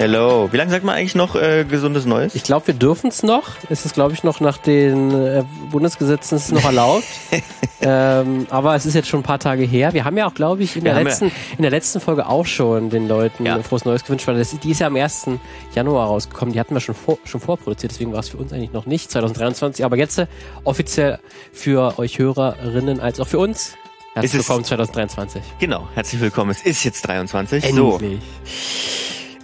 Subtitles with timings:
[0.00, 0.48] Hello.
[0.50, 2.34] Wie lange sagt man eigentlich noch äh, gesundes Neues?
[2.34, 3.50] Ich glaube, wir dürfen es noch.
[3.68, 7.04] Es ist, glaube ich, noch nach den äh, Bundesgesetzen ist noch erlaubt.
[7.82, 9.92] ähm, aber es ist jetzt schon ein paar Tage her.
[9.92, 12.46] Wir haben ja auch, glaube ich, in der, letzten, ja in der letzten Folge auch
[12.46, 13.62] schon den Leuten ja.
[13.62, 15.26] frohes Neues gewünscht, weil das, die ist ja am 1.
[15.74, 16.54] Januar rausgekommen.
[16.54, 19.10] Die hatten wir schon, vor, schon vorproduziert, deswegen war es für uns eigentlich noch nicht
[19.10, 19.84] 2023.
[19.84, 20.28] Aber jetzt äh,
[20.64, 21.18] offiziell
[21.52, 23.74] für euch Hörerinnen als auch für uns.
[24.14, 25.42] Herzlich willkommen 2023.
[25.58, 26.52] Genau, herzlich willkommen.
[26.52, 27.64] Es ist jetzt 23.
[27.64, 27.76] Endlich.
[27.76, 28.00] So.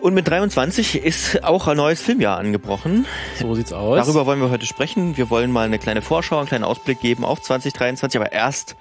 [0.00, 3.06] Und mit 23 ist auch ein neues Filmjahr angebrochen.
[3.40, 3.98] So sieht's aus.
[3.98, 5.16] Darüber wollen wir heute sprechen.
[5.16, 8.76] Wir wollen mal eine kleine Vorschau, einen kleinen Ausblick geben auf 2023, aber erst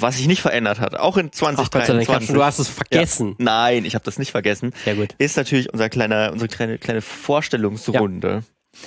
[0.00, 2.30] was sich nicht verändert hat, auch in 2023.
[2.30, 3.30] Ach, du hast es vergessen.
[3.30, 3.44] Ja.
[3.44, 4.72] Nein, ich habe das nicht vergessen.
[4.84, 5.14] Sehr gut.
[5.18, 8.28] Ist natürlich unser kleiner, unsere kleine, kleine Vorstellungsrunde.
[8.28, 8.78] Ja.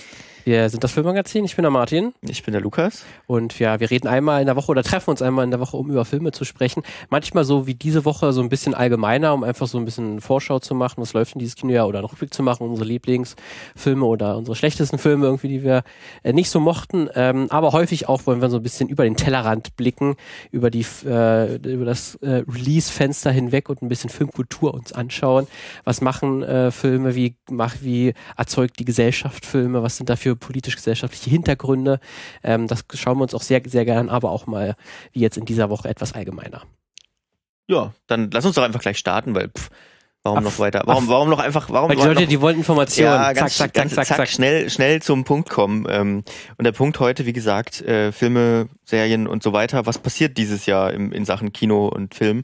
[0.44, 1.46] Wir sind das Filmmagazin.
[1.46, 2.14] Ich bin der Martin.
[2.22, 3.06] Ich bin der Lukas.
[3.28, 5.78] Und ja, wir reden einmal in der Woche oder treffen uns einmal in der Woche,
[5.78, 6.82] um über Filme zu sprechen.
[7.12, 10.58] Manchmal so wie diese Woche so ein bisschen allgemeiner, um einfach so ein bisschen Vorschau
[10.58, 14.36] zu machen, was läuft in dieses Kinojahr oder einen Rückblick zu machen, unsere Lieblingsfilme oder
[14.36, 15.84] unsere schlechtesten Filme irgendwie, die wir
[16.24, 17.08] äh, nicht so mochten.
[17.14, 20.16] Ähm, aber häufig auch wollen wir so ein bisschen über den Tellerrand blicken,
[20.50, 25.46] über die äh, über das äh, Release-Fenster hinweg und ein bisschen Filmkultur uns anschauen.
[25.84, 27.16] Was machen Filme?
[27.16, 27.36] Wie
[27.82, 29.84] wie erzeugt die Gesellschaft Filme?
[29.84, 32.00] Was sind dafür für politisch-gesellschaftliche Hintergründe.
[32.44, 34.76] Ähm, das schauen wir uns auch sehr, sehr gern, aber auch mal,
[35.12, 36.64] wie jetzt in dieser Woche, etwas allgemeiner.
[37.68, 39.70] Ja, dann lass uns doch einfach gleich starten, weil pff,
[40.24, 40.84] warum ach, noch weiter?
[40.86, 43.12] Warum, warum noch einfach, warum Weil die Leute, die wollen Informationen.
[43.12, 45.86] Ja, ganz, zack, zack, zack, zack, zack, schnell, schnell zum Punkt kommen.
[45.90, 46.24] Ähm,
[46.58, 49.86] und der Punkt heute, wie gesagt, äh, Filme, Serien und so weiter.
[49.86, 52.44] Was passiert dieses Jahr im, in Sachen Kino und Film?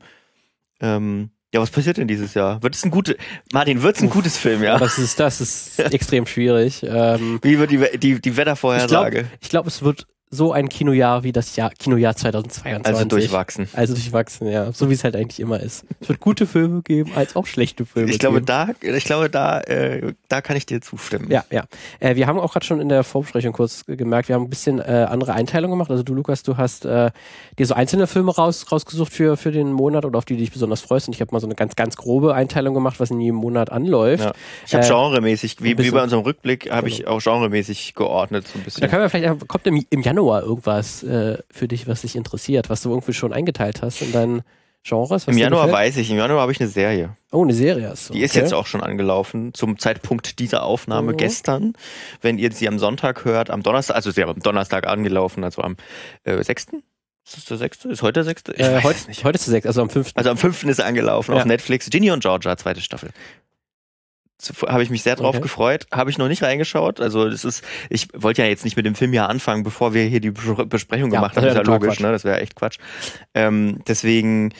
[1.54, 2.62] Ja, was passiert denn dieses Jahr?
[2.62, 3.16] Wird es ein gutes,
[3.54, 4.78] Martin, wird es ein gutes Film, ja?
[4.78, 6.86] Das ist, das ist extrem schwierig.
[6.98, 9.28] Ähm, Wie wird die, die, die Wettervorhersage?
[9.42, 12.86] Ich glaube, glaub, es wird so ein Kinojahr wie das Jahr, Kinojahr 2022.
[12.86, 13.70] Also durchwachsen.
[13.74, 14.74] Also durchwachsen, ja.
[14.74, 15.86] So wie es halt eigentlich immer ist.
[16.02, 18.12] Es wird gute Filme geben, als auch schlechte Filme.
[18.12, 18.46] Ich glaube, geben.
[18.46, 21.32] da, ich glaube, da, äh, da kann ich dir zustimmen.
[21.32, 21.64] Ja, ja.
[22.00, 24.80] Äh, wir haben auch gerade schon in der Vorbesprechung kurz gemerkt, wir haben ein bisschen
[24.80, 25.90] äh, andere Einteilung gemacht.
[25.90, 27.12] Also du, Lukas, du hast äh,
[27.58, 30.52] dir so einzelne Filme raus, rausgesucht für, für den Monat oder auf die du dich
[30.52, 31.08] besonders freust.
[31.08, 33.72] Und ich habe mal so eine ganz, ganz grobe Einteilung gemacht, was in jedem Monat
[33.72, 34.26] anläuft.
[34.26, 34.34] Ja.
[34.66, 37.00] Ich habe äh, genremäßig, wie, wie bei unserem Rückblick, habe genau.
[37.00, 38.82] ich auch genremäßig geordnet so ein bisschen.
[38.82, 42.70] Da können wir vielleicht, kommt im, im Januar irgendwas äh, für dich, was dich interessiert,
[42.70, 44.42] was du irgendwie schon eingeteilt hast in deinen
[44.84, 45.28] Genres?
[45.28, 47.16] Im Januar weiß ich, im Januar habe ich eine Serie.
[47.32, 48.14] Oh, eine Serie hast du.
[48.14, 48.26] Die okay.
[48.26, 51.16] ist jetzt auch schon angelaufen, zum Zeitpunkt dieser Aufnahme oh.
[51.16, 51.74] gestern.
[52.22, 55.78] Wenn ihr sie am Sonntag hört, am Donnerstag, also sie am Donnerstag angelaufen, also am
[56.24, 56.68] äh, 6.
[57.26, 57.90] Ist das der sechste?
[57.90, 58.54] Ist heute der sechste?
[58.54, 59.26] Ich äh, heute, nicht.
[59.26, 60.18] heute ist der sechste, also am fünften.
[60.18, 61.40] Also am fünften ist er angelaufen ja.
[61.40, 61.90] auf Netflix.
[61.90, 63.10] Ginny und Georgia, zweite Staffel
[64.68, 65.44] habe ich mich sehr drauf okay.
[65.44, 65.88] gefreut.
[65.92, 67.00] Habe ich noch nicht reingeschaut.
[67.00, 70.04] Also das ist, ich wollte ja jetzt nicht mit dem Film ja anfangen, bevor wir
[70.04, 71.46] hier die Besprechung ja, gemacht haben.
[71.46, 72.00] Das ist ja logisch, Quatsch.
[72.02, 72.12] ne?
[72.12, 72.78] Das wäre echt Quatsch.
[73.34, 74.54] Ähm, deswegen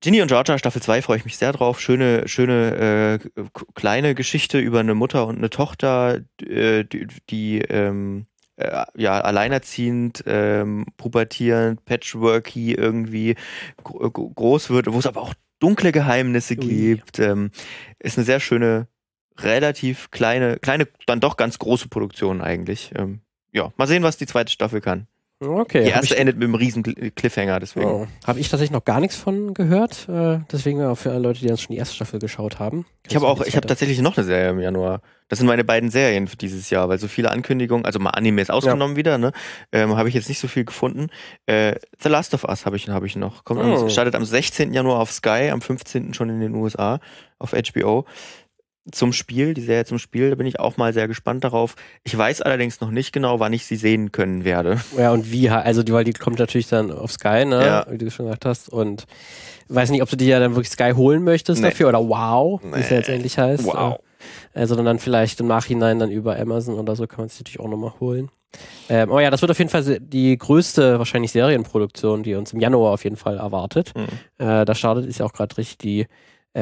[0.00, 1.80] Ginny und Georgia Staffel 2 freue ich mich sehr drauf.
[1.80, 3.44] Schöne, schöne äh,
[3.74, 10.22] kleine Geschichte über eine Mutter und eine Tochter, äh, die, die ähm, äh, ja, alleinerziehend,
[10.26, 13.34] ähm, pubertierend, patchworky irgendwie
[13.82, 16.66] groß wird, wo es aber auch dunkle Geheimnisse Ui.
[16.66, 17.18] gibt.
[17.18, 17.50] Ähm,
[17.98, 18.88] ist eine sehr schöne,
[19.38, 22.92] relativ kleine, kleine, dann doch ganz große Produktion eigentlich.
[22.94, 23.20] Ähm,
[23.52, 25.06] ja, mal sehen, was die zweite Staffel kann.
[25.40, 25.84] Okay.
[25.84, 27.86] Die erste endet mit einem riesen Cliffhanger, deswegen.
[27.86, 28.06] Oh.
[28.26, 30.08] Habe ich tatsächlich noch gar nichts von gehört.
[30.08, 32.86] Äh, deswegen auch für alle Leute, die jetzt schon die erste Staffel geschaut haben.
[33.06, 35.00] Ich habe auch, ich habe tatsächlich noch eine Serie im Januar.
[35.28, 38.42] Das sind meine beiden Serien für dieses Jahr, weil so viele Ankündigungen, also mal Anime
[38.42, 38.98] ist ausgenommen ja.
[38.98, 39.32] wieder, ne?
[39.70, 41.08] Ähm, habe ich jetzt nicht so viel gefunden.
[41.46, 43.44] Äh, The Last of Us habe ich, hab ich noch.
[43.44, 43.82] Kommt oh.
[43.82, 44.72] am, startet am 16.
[44.72, 46.14] Januar auf Sky, am 15.
[46.14, 46.98] schon in den USA
[47.38, 48.06] auf HBO
[48.90, 51.74] zum Spiel, die Serie zum Spiel, da bin ich auch mal sehr gespannt darauf.
[52.04, 54.80] Ich weiß allerdings noch nicht genau, wann ich sie sehen können werde.
[54.96, 57.64] Ja, und wie, also die, weil die kommt natürlich dann auf Sky, ne?
[57.64, 57.86] Ja.
[57.90, 58.68] Wie du schon gesagt hast.
[58.68, 59.06] Und
[59.68, 61.68] weiß nicht, ob du die ja dann wirklich Sky holen möchtest nee.
[61.68, 62.76] dafür oder wow, nee.
[62.76, 63.64] wie es ja jetzt endlich heißt.
[63.64, 63.98] Wow.
[64.54, 67.60] Äh, sondern dann vielleicht im Nachhinein dann über Amazon oder so kann man es natürlich
[67.60, 68.30] auch nochmal holen.
[68.88, 72.60] Ähm, aber ja, das wird auf jeden Fall die größte wahrscheinlich Serienproduktion, die uns im
[72.60, 73.92] Januar auf jeden Fall erwartet.
[73.94, 74.06] Mhm.
[74.44, 76.06] Äh, da startet ist ja auch gerade richtig die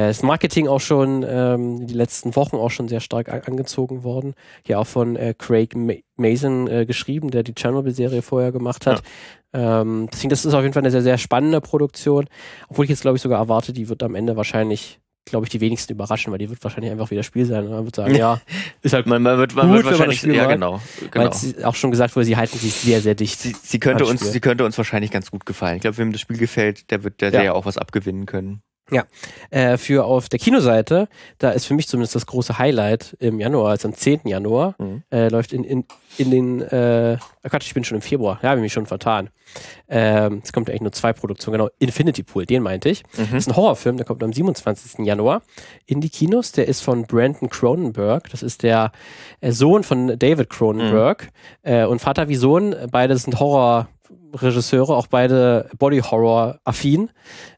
[0.01, 4.35] das Marketing auch schon ähm, in den letzten Wochen auch schon sehr stark angezogen worden.
[4.65, 5.75] Hier auch von äh, Craig
[6.17, 9.03] Mason äh, geschrieben, der die Chernobyl-Serie vorher gemacht hat.
[9.55, 9.81] Ja.
[9.81, 12.27] Ähm, deswegen, das ist auf jeden Fall eine sehr, sehr spannende Produktion.
[12.69, 15.61] Obwohl ich jetzt, glaube ich, sogar erwarte, die wird am Ende wahrscheinlich glaube ich, die
[15.61, 17.69] wenigsten überraschen, weil die wird wahrscheinlich einfach wieder Spiel sein.
[17.69, 18.41] Man wird sagen, ja,
[18.83, 21.31] ist halt man, man wird, man gut, wird wahrscheinlich, ja mag, genau, genau.
[21.33, 23.41] Weil auch schon gesagt wurde, sie halten sich sehr, sehr dicht.
[23.41, 25.77] Sie, sie könnte uns, sie könnte uns wahrscheinlich ganz gut gefallen.
[25.77, 27.33] Ich glaube, wem das Spiel gefällt, der wird der ja.
[27.33, 28.63] Serie auch was abgewinnen können.
[28.91, 29.05] Ja,
[29.51, 33.71] äh, für auf der Kinoseite, da ist für mich zumindest das große Highlight im Januar,
[33.71, 34.21] also am 10.
[34.27, 35.03] Januar, mhm.
[35.11, 35.85] äh, läuft in, in,
[36.19, 38.87] in den, äh, oh Gott, ich bin schon im Februar, ja, habe ich mich schon
[38.87, 39.31] vertan.
[39.89, 43.03] Ähm, es kommt ja eigentlich nur zwei Produktionen, genau, Infinity Pool, den meinte ich.
[43.17, 43.29] Mhm.
[43.33, 45.05] Das ist ein Horrorfilm, der kommt am 27.
[45.05, 45.43] Januar
[45.87, 48.93] in die Kinos, der ist von Brandon Cronenberg, das ist der
[49.41, 51.33] äh, Sohn von David Cronenberg
[51.65, 51.73] mhm.
[51.73, 53.89] äh, und Vater wie Sohn, beide sind Horror-
[54.35, 57.11] Regisseure, auch beide Body Horror affin.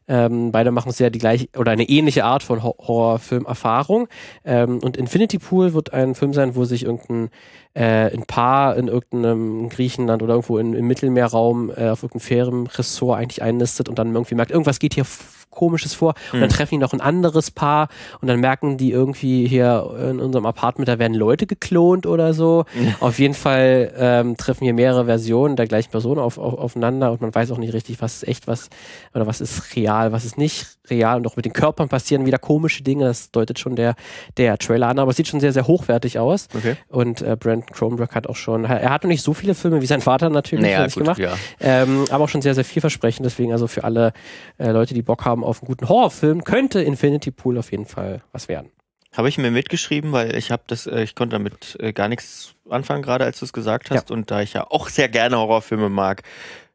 [0.07, 4.07] Ähm, beide machen sehr die gleiche oder eine ähnliche Art von Horrorfilm-Erfahrung.
[4.43, 7.29] Ähm, und Infinity Pool wird ein Film sein, wo sich irgendein
[7.73, 13.19] äh, ein Paar in irgendeinem Griechenland oder irgendwo in, im Mittelmeerraum äh, auf irgendeinem Ferienressort
[13.19, 15.05] eigentlich einnistet und dann irgendwie merkt, irgendwas geht hier
[15.49, 16.13] Komisches vor.
[16.31, 16.55] Und dann hm.
[16.55, 17.89] treffen die noch ein anderes Paar
[18.21, 22.65] und dann merken die irgendwie hier in unserem Apartment, da werden Leute geklont oder so.
[22.99, 27.21] Auf jeden Fall ähm, treffen hier mehrere Versionen der gleichen Person auf, auf, aufeinander und
[27.21, 28.69] man weiß auch nicht richtig, was ist echt, was
[29.13, 31.17] oder was ist real, was ist nicht real.
[31.17, 33.05] Und auch mit den Körpern passieren wieder komische Dinge.
[33.05, 33.95] Das deutet schon der,
[34.37, 36.47] der Trailer an, aber es sieht schon sehr, sehr hochwertig aus.
[36.55, 36.75] Okay.
[36.87, 39.85] Und äh, Brandon Cronenberg hat auch schon, er hat noch nicht so viele Filme wie
[39.85, 41.33] sein Vater natürlich naja, gut, gemacht, ja.
[41.59, 43.25] ähm, aber auch schon sehr, sehr vielversprechend.
[43.25, 44.13] Deswegen also für alle
[44.57, 47.85] äh, Leute, die Bock haben, haben auf einen guten Horrorfilm, könnte Infinity Pool auf jeden
[47.85, 48.69] Fall was werden.
[49.15, 52.53] Habe ich mir mitgeschrieben, weil ich habe das, äh, ich konnte damit äh, gar nichts
[52.69, 54.09] anfangen, gerade als du es gesagt hast.
[54.09, 54.15] Ja.
[54.15, 56.21] Und da ich ja auch sehr gerne Horrorfilme mag,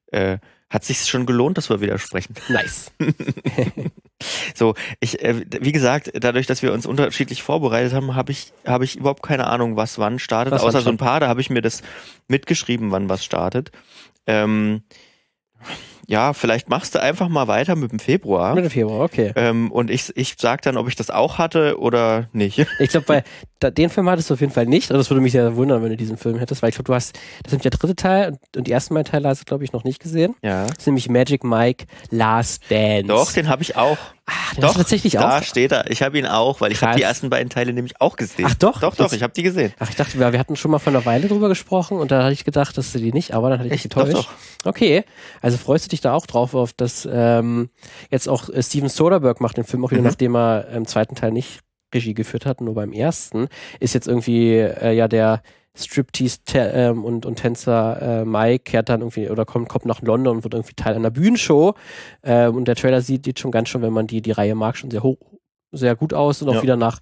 [0.08, 0.38] äh,
[0.68, 2.34] hat sich schon gelohnt, dass wir wieder sprechen.
[2.48, 2.90] Nice.
[4.54, 8.84] so, ich, äh, wie gesagt, dadurch, dass wir uns unterschiedlich vorbereitet haben, habe ich, habe
[8.84, 10.52] ich überhaupt keine Ahnung, was wann startet.
[10.52, 11.82] Was Außer so ein paar, da habe ich mir das
[12.26, 13.70] mitgeschrieben, wann was startet.
[14.26, 14.82] Ähm,
[16.06, 18.54] ja, vielleicht machst du einfach mal weiter mit dem Februar.
[18.54, 19.32] Mit dem Februar, okay.
[19.36, 22.64] Ähm, und ich, ich sag dann, ob ich das auch hatte oder nicht.
[22.80, 23.24] Ich glaube, bei
[23.60, 24.90] da, den Film hattest du auf jeden Fall nicht.
[24.90, 26.94] Also das würde mich sehr wundern, wenn du diesen Film hättest, weil ich glaube, du
[26.94, 29.72] hast, das ist der dritte Teil und die ersten beiden Teile hast du, glaube ich,
[29.72, 30.34] noch nicht gesehen.
[30.42, 30.66] Ja.
[30.66, 33.06] Das ist nämlich Magic Mike Last Dance.
[33.06, 33.96] Doch, den habe ich auch.
[34.26, 35.22] Ah, den doch, tatsächlich auch.
[35.22, 35.90] Da steht er.
[35.90, 38.46] Ich habe ihn auch, weil ich habe die ersten beiden Teile nämlich auch gesehen.
[38.48, 38.80] Ach doch?
[38.80, 39.74] Doch, doch, ich habe die gesehen.
[39.78, 42.22] Ach, ich dachte, wir, wir hatten schon mal vor einer Weile drüber gesprochen und da
[42.22, 44.14] hatte ich gedacht, dass du die nicht, aber dann hatte ich mich getäuscht.
[44.14, 44.24] Doch,
[44.62, 44.70] doch.
[44.70, 45.04] Okay,
[45.42, 47.68] also freust du dich da auch drauf, auf das ähm,
[48.10, 50.06] jetzt auch äh, Steven Soderbergh macht den Film auch wieder, mhm.
[50.06, 51.60] nachdem er im zweiten Teil nicht
[51.94, 53.48] Regie geführt hat, nur beim ersten,
[53.78, 55.42] ist jetzt irgendwie äh, ja der
[55.76, 60.36] Striptease ähm, und, und Tänzer äh, Mike kehrt dann irgendwie oder kommt, kommt nach London
[60.36, 61.74] und wird irgendwie Teil einer Bühnenshow.
[62.22, 64.76] Äh, und der Trailer sieht, sieht schon ganz schön, wenn man die, die Reihe mag,
[64.76, 65.18] schon sehr hoch,
[65.76, 66.62] sehr gut aus und auch ja.
[66.62, 66.98] wieder nach,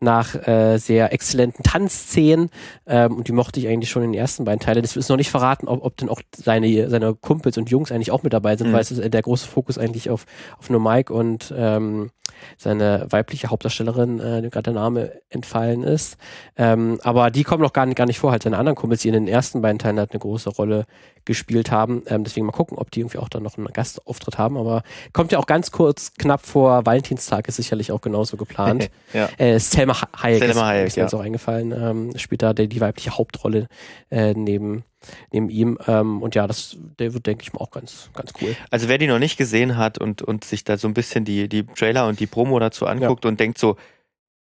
[0.00, 2.50] nach äh, sehr exzellenten Tanzszenen.
[2.86, 4.82] Ähm, und die mochte ich eigentlich schon in den ersten beiden Teilen.
[4.82, 8.10] Das ist noch nicht verraten, ob, ob denn auch seine, seine Kumpels und Jungs eigentlich
[8.10, 8.72] auch mit dabei sind, mhm.
[8.72, 10.26] weil es ist der große Fokus eigentlich auf,
[10.58, 12.10] auf nur Mike und ähm,
[12.56, 16.16] seine weibliche Hauptdarstellerin, äh, dem gerade der Name entfallen ist.
[16.56, 19.08] Ähm, aber die kommen noch gar nicht, gar nicht vor, halt seine anderen Kumpels, die
[19.08, 20.86] in den ersten beiden Teilen halt eine große Rolle
[21.24, 22.02] gespielt haben.
[22.06, 24.56] Ähm, deswegen mal gucken, ob die irgendwie auch dann noch einen Gastauftritt haben.
[24.56, 24.82] Aber
[25.12, 28.90] kommt ja auch ganz kurz, knapp vor Valentinstag, ist sicherlich auch genauso geplant.
[29.12, 29.28] ja.
[29.38, 31.06] äh, Selma Hayek Selma Hayek, ist, mir ja.
[31.06, 33.68] jetzt auch eingefallen, ähm, spielt da die, die weibliche Hauptrolle
[34.10, 34.84] äh, neben
[35.32, 35.78] neben ihm.
[35.86, 38.56] Ähm, und ja, das, der wird, denke ich mal, auch ganz, ganz cool.
[38.70, 41.48] Also wer die noch nicht gesehen hat und, und sich da so ein bisschen die,
[41.48, 43.28] die Trailer und die Promo dazu anguckt ja.
[43.28, 43.76] und denkt so,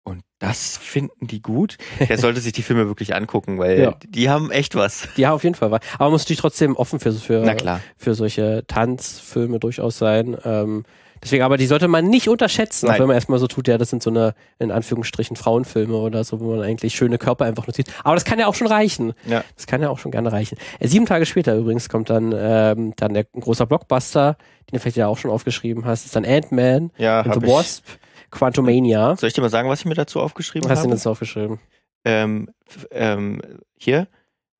[0.04, 1.78] und das finden die gut,
[2.08, 3.94] der sollte sich die Filme wirklich angucken, weil ja.
[4.06, 5.08] die haben echt was.
[5.16, 5.80] Die haben auf jeden Fall was.
[5.94, 7.56] Aber man muss natürlich trotzdem offen für, für,
[7.96, 10.36] für solche Tanzfilme durchaus sein.
[10.44, 10.84] Ähm,
[11.22, 13.90] Deswegen, aber die sollte man nicht unterschätzen, auch wenn man erstmal so tut, ja, das
[13.90, 17.74] sind so eine, in Anführungsstrichen, Frauenfilme oder so, wo man eigentlich schöne Körper einfach nur
[17.74, 17.92] sieht.
[18.02, 19.12] Aber das kann ja auch schon reichen.
[19.26, 19.44] Ja.
[19.54, 20.58] Das kann ja auch schon gerne reichen.
[20.80, 24.36] Äh, sieben Tage später übrigens kommt dann, ähm, dann der großer Blockbuster,
[24.68, 27.84] den du vielleicht ja auch schon aufgeschrieben hast, ist dann Ant-Man ja, the Wasp,
[28.32, 29.14] Quantumania.
[29.16, 30.74] Soll ich dir mal sagen, was ich mir dazu aufgeschrieben habe?
[30.74, 31.60] Hast du denn dazu aufgeschrieben?
[32.04, 32.48] Ähm,
[32.90, 33.40] ähm,
[33.78, 34.08] hier.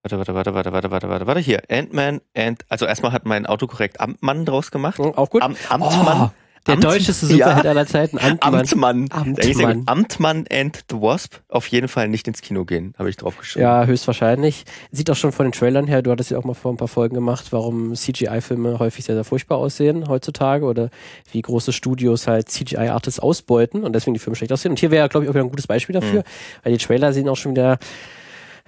[0.05, 1.63] Warte, warte, warte, warte, warte, warte, warte, warte, hier.
[1.69, 5.01] Ant-Man and, also erstmal hat mein Autokorrekt Amtmann draus gemacht.
[5.01, 5.43] Oh, auch gut.
[5.43, 6.31] Am, Amtmann.
[6.31, 6.42] Oh.
[6.67, 8.55] Der Amt, deutscheste Superheld ja, aller Zeiten, Amtmann.
[8.61, 9.09] Amtmann.
[9.11, 9.83] Amtmann.
[9.87, 11.37] Amtmann and the Wasp.
[11.49, 13.65] Auf jeden Fall nicht ins Kino gehen, habe ich drauf geschrieben.
[13.65, 14.65] Ja, höchstwahrscheinlich.
[14.93, 16.87] Sieht auch schon von den Trailern her, du hattest ja auch mal vor ein paar
[16.87, 20.91] Folgen gemacht, warum CGI-Filme häufig sehr, sehr furchtbar aussehen heutzutage oder
[21.33, 24.71] wie große Studios halt CGI-Artists ausbeuten und deswegen die Filme schlecht aussehen.
[24.71, 26.63] Und hier wäre, glaube ich, auch wieder ein gutes Beispiel dafür, mhm.
[26.63, 27.79] weil die Trailer sehen auch schon wieder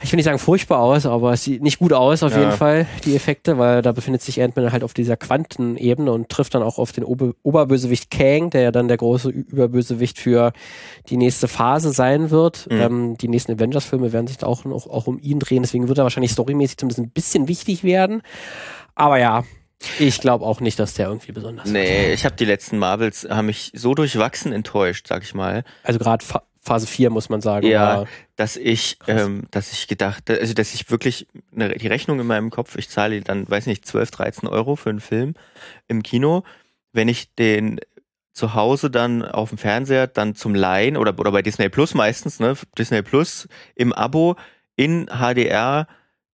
[0.04, 2.40] ich will nicht sagen furchtbar aus, aber es sieht nicht gut aus auf ja.
[2.40, 6.54] jeden Fall, die Effekte, weil da befindet sich Ant-Man halt auf dieser Quantenebene und trifft
[6.54, 10.52] dann auch auf den Ober Oberbösewicht Kang, der ja dann der große Überbösewicht für
[11.08, 12.70] die nächste Phase sein wird.
[12.70, 12.80] Mhm.
[12.80, 16.04] Ähm, die nächsten Avengers-Filme werden sich auch, noch, auch um ihn drehen, deswegen wird er
[16.04, 18.20] wahrscheinlich storymäßig zumindest ein bisschen wichtig werden.
[18.94, 19.44] Aber ja,
[19.98, 22.14] ich glaube auch nicht, dass der irgendwie besonders Nee, wird.
[22.14, 25.64] ich habe die letzten Marvels, haben mich so durchwachsen enttäuscht, sag ich mal.
[25.82, 26.22] Also gerade
[26.64, 27.66] Phase 4, muss man sagen.
[27.66, 28.04] Ja,
[28.36, 32.50] dass ich, ähm, dass ich gedacht, also dass ich wirklich eine, die Rechnung in meinem
[32.50, 35.34] Kopf, ich zahle dann, weiß nicht, 12, 13 Euro für einen Film
[35.88, 36.42] im Kino.
[36.92, 37.80] Wenn ich den
[38.32, 42.40] zu Hause dann auf dem Fernseher dann zum Leihen oder, oder bei Disney Plus meistens,
[42.40, 42.54] ne?
[42.76, 44.36] Disney Plus im Abo
[44.74, 45.86] in HDR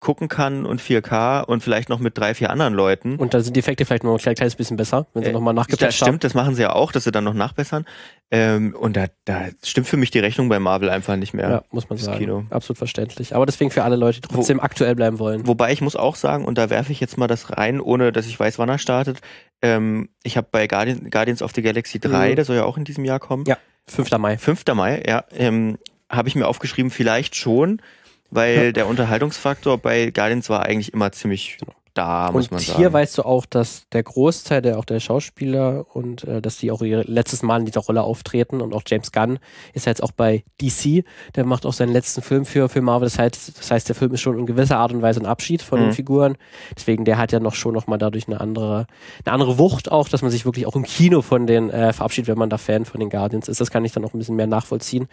[0.00, 3.16] gucken kann und 4K und vielleicht noch mit drei, vier anderen Leuten.
[3.16, 5.54] Und da sind die Effekte vielleicht noch ein kleines bisschen besser, wenn sie äh, nochmal
[5.54, 5.88] nachgepatcht haben.
[5.88, 7.84] Das stimmt, das machen sie ja auch, dass sie dann noch nachbessern.
[8.30, 11.50] Ähm, und da, da stimmt für mich die Rechnung bei Marvel einfach nicht mehr.
[11.50, 12.18] Ja, muss man sagen.
[12.18, 12.44] Kino.
[12.50, 13.34] Absolut verständlich.
[13.34, 15.46] Aber deswegen für alle Leute, die trotzdem Wo, aktuell bleiben wollen.
[15.46, 18.26] Wobei ich muss auch sagen, und da werfe ich jetzt mal das rein, ohne dass
[18.26, 19.20] ich weiß, wann er startet.
[19.62, 22.36] Ähm, ich habe bei Guardian, Guardians of the Galaxy 3, mhm.
[22.36, 23.44] der soll ja auch in diesem Jahr kommen.
[23.46, 23.56] Ja,
[23.88, 24.16] 5.
[24.18, 24.38] Mai.
[24.38, 24.62] 5.
[24.74, 25.24] Mai, ja.
[25.32, 25.78] Ähm,
[26.10, 27.82] habe ich mir aufgeschrieben, vielleicht schon
[28.30, 32.78] weil der Unterhaltungsfaktor bei Guardians war eigentlich immer ziemlich genau da, muss und man sagen.
[32.78, 36.70] Hier weißt du auch, dass der Großteil der auch der Schauspieler und äh, dass die
[36.70, 39.38] auch ihr letztes Mal in dieser Rolle auftreten und auch James Gunn
[39.74, 43.06] ist ja jetzt auch bei DC, der macht auch seinen letzten Film für, für Marvel.
[43.06, 45.60] Das heißt, das heißt, der Film ist schon in gewisser Art und Weise ein Abschied
[45.60, 45.84] von mhm.
[45.84, 46.36] den Figuren.
[46.76, 48.86] Deswegen, der hat ja noch schon nochmal dadurch eine andere,
[49.24, 52.28] eine andere Wucht auch, dass man sich wirklich auch im Kino von den äh, verabschiedet,
[52.28, 53.60] wenn man da Fan von den Guardians ist.
[53.60, 55.08] Das kann ich dann noch ein bisschen mehr nachvollziehen.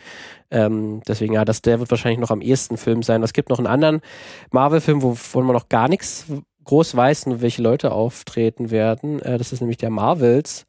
[0.51, 3.23] Ähm, deswegen, ja, das, der wird wahrscheinlich noch am ehesten Film sein.
[3.23, 4.01] Es gibt noch einen anderen
[4.51, 6.27] Marvel-Film, wovon man noch gar nichts
[6.65, 9.21] groß weiß, welche Leute auftreten werden.
[9.21, 10.65] Äh, das ist nämlich der Marvels.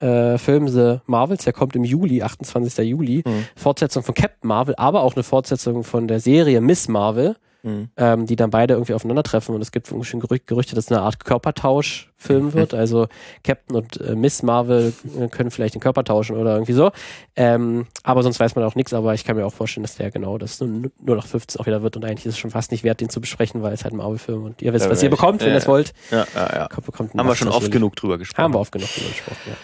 [0.00, 2.84] Äh, Film The Marvels, der kommt im Juli, 28.
[2.86, 3.22] Juli.
[3.24, 3.46] Mhm.
[3.54, 7.90] Fortsetzung von Captain Marvel, aber auch eine Fortsetzung von der Serie Miss Marvel mhm.
[7.96, 9.54] ähm, die dann beide irgendwie aufeinandertreffen.
[9.54, 12.74] Und es gibt schon Gerüchte, dass es eine Art Körpertausch-Film wird.
[12.74, 13.08] Also
[13.44, 16.90] Captain und äh, Miss Marvel äh, können vielleicht den Körper tauschen oder irgendwie so.
[17.36, 18.92] Ähm, aber sonst weiß man auch nichts.
[18.92, 21.66] Aber ich kann mir auch vorstellen, dass der genau das nur, nur noch 15 auch
[21.66, 21.96] wieder wird.
[21.96, 23.98] Und eigentlich ist es schon fast nicht wert, den zu besprechen, weil es halt ein
[23.98, 25.92] Marvel-Film und ihr wisst, was ihr bekommt, wenn ihr es wollt.
[26.10, 26.68] Ja, ja, ja.
[26.68, 28.44] Kommt, bekommt Haben wir schon oft genug drüber gesprochen.
[28.44, 29.54] Haben wir oft genug drüber gesprochen, ja.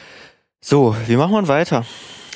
[0.60, 1.84] So, wie machen wir weiter?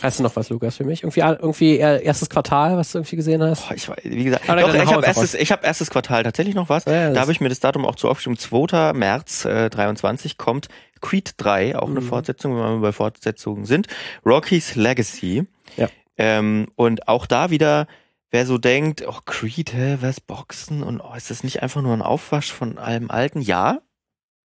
[0.03, 1.05] Hast du noch was, Lukas, für mich?
[1.05, 3.69] Irgendwie, irgendwie erstes Quartal, was du irgendwie gesehen hast?
[3.69, 6.85] Boah, ich, wie gesagt, doch, ich habe erstes, ich hab erstes Quartal tatsächlich noch was.
[6.87, 8.39] Ja, da habe ich mir das Datum auch zu aufgeschrieben.
[8.39, 8.93] 2.
[8.95, 10.69] März äh, 23 kommt
[11.01, 11.99] Creed 3, auch mhm.
[11.99, 13.87] eine Fortsetzung, wenn wir bei Fortsetzungen sind.
[14.27, 15.47] Rocky's Legacy.
[15.77, 15.89] Ja.
[16.17, 17.87] Ähm, und auch da wieder,
[18.31, 21.95] wer so denkt, oh Creed, hä, was Boxen und oh, ist das nicht einfach nur
[21.95, 23.41] ein Aufwasch von allem Alten?
[23.41, 23.81] Ja,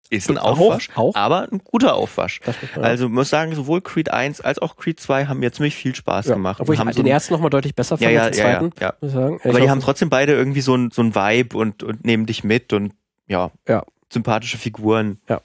[0.10, 2.42] ist ein Aufwasch, auch, aber ein guter Aufwasch.
[2.82, 6.28] Also muss sagen, sowohl Creed 1 als auch Creed 2 haben mir ziemlich viel Spaß
[6.28, 6.60] ja, gemacht.
[6.62, 8.72] Obwohl ich haben den so ersten nochmal deutlich besser fand ja, ja, als den zweiten,
[8.80, 9.10] ja, ja.
[9.10, 9.40] sagen.
[9.44, 12.26] Aber ich die haben trotzdem beide irgendwie so ein, so ein Vibe und, und nehmen
[12.26, 12.94] dich mit und
[13.28, 13.84] ja, ja.
[14.10, 15.20] sympathische Figuren.
[15.28, 15.42] Ja.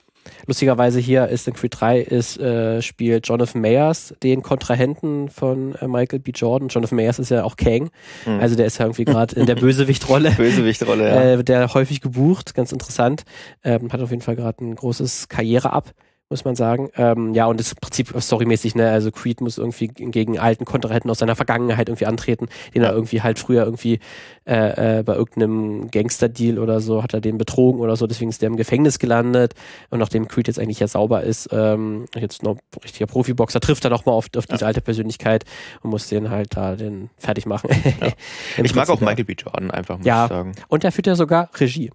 [0.47, 5.87] Lustigerweise hier ist in Creed 3 ist, äh, spielt Jonathan Mayers den Kontrahenten von äh,
[5.87, 6.33] Michael B.
[6.35, 6.69] Jordan.
[6.69, 7.91] Jonathan Mayers ist ja auch Kang.
[8.27, 8.41] Mhm.
[8.41, 10.33] Also der ist ja irgendwie gerade in der Bösewichtrolle.
[10.33, 11.23] Bösewichtrolle, ja.
[11.35, 13.25] Äh, der häufig gebucht, ganz interessant.
[13.65, 15.93] Ähm, hat auf jeden Fall gerade ein großes Karriere-Up
[16.30, 16.90] muss man sagen.
[16.96, 21.18] Ähm, ja, und das Prinzip storymäßig, ne, also Creed muss irgendwie gegen alten Kontrahenten aus
[21.18, 23.99] seiner Vergangenheit irgendwie antreten, den er irgendwie halt früher irgendwie
[24.46, 28.42] äh, äh, bei irgendeinem Gangster-Deal oder so hat er den betrogen oder so, deswegen ist
[28.42, 29.54] der im Gefängnis gelandet
[29.90, 33.90] und nachdem Creed jetzt eigentlich ja sauber ist, ähm, jetzt noch richtiger Profiboxer, trifft er
[33.90, 34.66] nochmal auf, auf diese ja.
[34.68, 35.44] alte Persönlichkeit
[35.82, 37.70] und muss den halt da den fertig machen.
[38.00, 38.12] Ja.
[38.62, 39.34] ich mag auch Michael B.
[39.37, 40.25] Jordan einfach, muss ja.
[40.25, 40.52] ich sagen.
[40.68, 41.90] Und er führt ja sogar Regie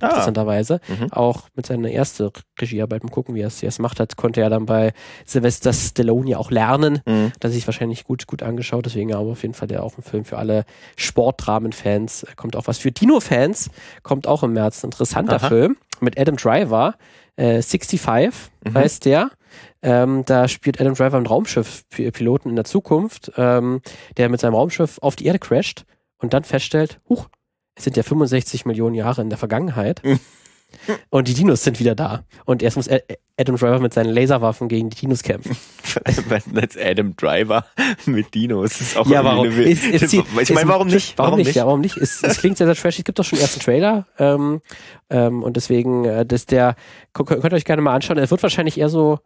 [0.00, 0.06] ah.
[0.08, 0.80] interessanterweise.
[0.88, 1.12] Mhm.
[1.12, 4.50] Auch mit seiner ersten Regiearbeit, mal gucken, wie er es jetzt macht hat, konnte er
[4.50, 4.92] dann bei
[5.26, 7.00] Sylvester Stallone ja auch lernen.
[7.06, 7.32] Mhm.
[7.40, 10.24] Das sich wahrscheinlich gut, gut angeschaut, deswegen aber auf jeden Fall der auch ein Film
[10.24, 10.64] für alle
[10.96, 12.26] Sportdramen-Fans.
[12.36, 13.70] Kommt auch was für Dino-Fans,
[14.02, 14.84] kommt auch im März.
[14.84, 15.48] Ein interessanter Aha.
[15.48, 16.94] Film mit Adam Driver.
[17.36, 18.00] Äh, 65
[18.64, 18.74] mhm.
[18.74, 19.30] heißt der.
[19.80, 23.80] Ähm, da spielt Adam Driver einen Raumschiff-Piloten in der Zukunft, ähm,
[24.16, 25.84] der mit seinem Raumschiff auf die Erde crasht
[26.18, 27.28] und dann feststellt, huch,
[27.78, 30.02] es sind ja 65 Millionen Jahre in der Vergangenheit.
[31.10, 32.24] Und die Dinos sind wieder da.
[32.44, 32.88] Und erst muss
[33.38, 35.56] Adam Driver mit seinen Laserwaffen gegen die Dinos kämpfen.
[36.04, 37.64] Als Adam Driver
[38.04, 38.80] mit Dinos.
[38.80, 39.46] Ist auch ja, warum?
[39.46, 41.16] Eine, ist, ist ich meine, warum nicht?
[41.16, 41.54] Warum, warum nicht?
[41.54, 41.96] Ja, warum nicht?
[41.96, 43.00] Es, es klingt sehr, sehr trashig.
[43.00, 44.06] Es gibt doch schon ersten Trailer.
[44.18, 44.60] Ähm,
[45.08, 46.76] ähm, und deswegen, äh, das der,
[47.14, 48.18] könnt, ihr euch gerne mal anschauen.
[48.18, 49.20] Er wird wahrscheinlich eher so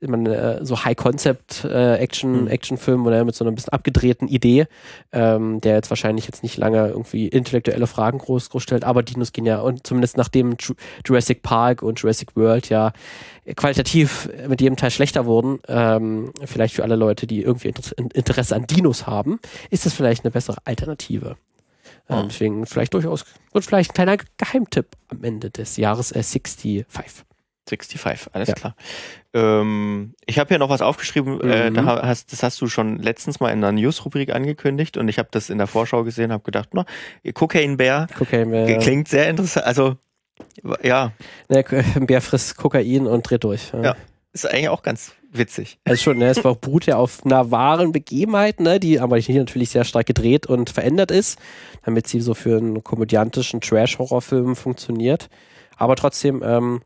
[0.00, 2.78] meine, äh, so High-Concept-Action, äh, mhm.
[2.78, 4.66] film oder mit so einer bisschen abgedrehten Idee,
[5.12, 9.32] ähm, der jetzt wahrscheinlich jetzt nicht lange irgendwie intellektuelle Fragen groß, groß stellt, aber Dinos
[9.32, 10.56] gehen ja, und zumindest nachdem
[11.04, 12.92] Jurassic Park und Jurassic World ja
[13.56, 17.72] qualitativ mit jedem Teil schlechter wurden, ähm, vielleicht für alle Leute, die irgendwie
[18.14, 19.38] Interesse an Dinos haben,
[19.70, 21.36] ist das vielleicht eine bessere Alternative.
[22.08, 22.28] Ähm, mhm.
[22.28, 26.86] Deswegen vielleicht durchaus, und vielleicht ein kleiner Geheimtipp am Ende des Jahres äh, 65.
[27.68, 28.54] 65, alles ja.
[28.54, 28.76] klar.
[29.32, 31.50] Ähm, ich habe hier noch was aufgeschrieben, mhm.
[31.50, 31.86] äh, da mhm.
[31.86, 35.50] hast, das hast du schon letztens mal in einer News-Rubrik angekündigt und ich habe das
[35.50, 36.84] in der Vorschau gesehen, habe gedacht, na,
[37.32, 39.96] Cocaine Bear, Cocaine Bear klingt sehr interessant, also
[40.82, 41.12] ja.
[41.48, 43.72] Der Bär frisst Kokain und dreht durch.
[43.72, 43.82] Ja.
[43.82, 43.96] ja.
[44.32, 45.78] ist eigentlich auch ganz witzig.
[45.84, 49.38] Also schon, ne, es war beruht ja auf einer wahren Begebenheit, ne, die aber hier
[49.40, 51.38] natürlich sehr stark gedreht und verändert ist,
[51.84, 55.28] damit sie so für einen komödiantischen Trash-Horrorfilm funktioniert.
[55.76, 56.82] Aber trotzdem, ähm,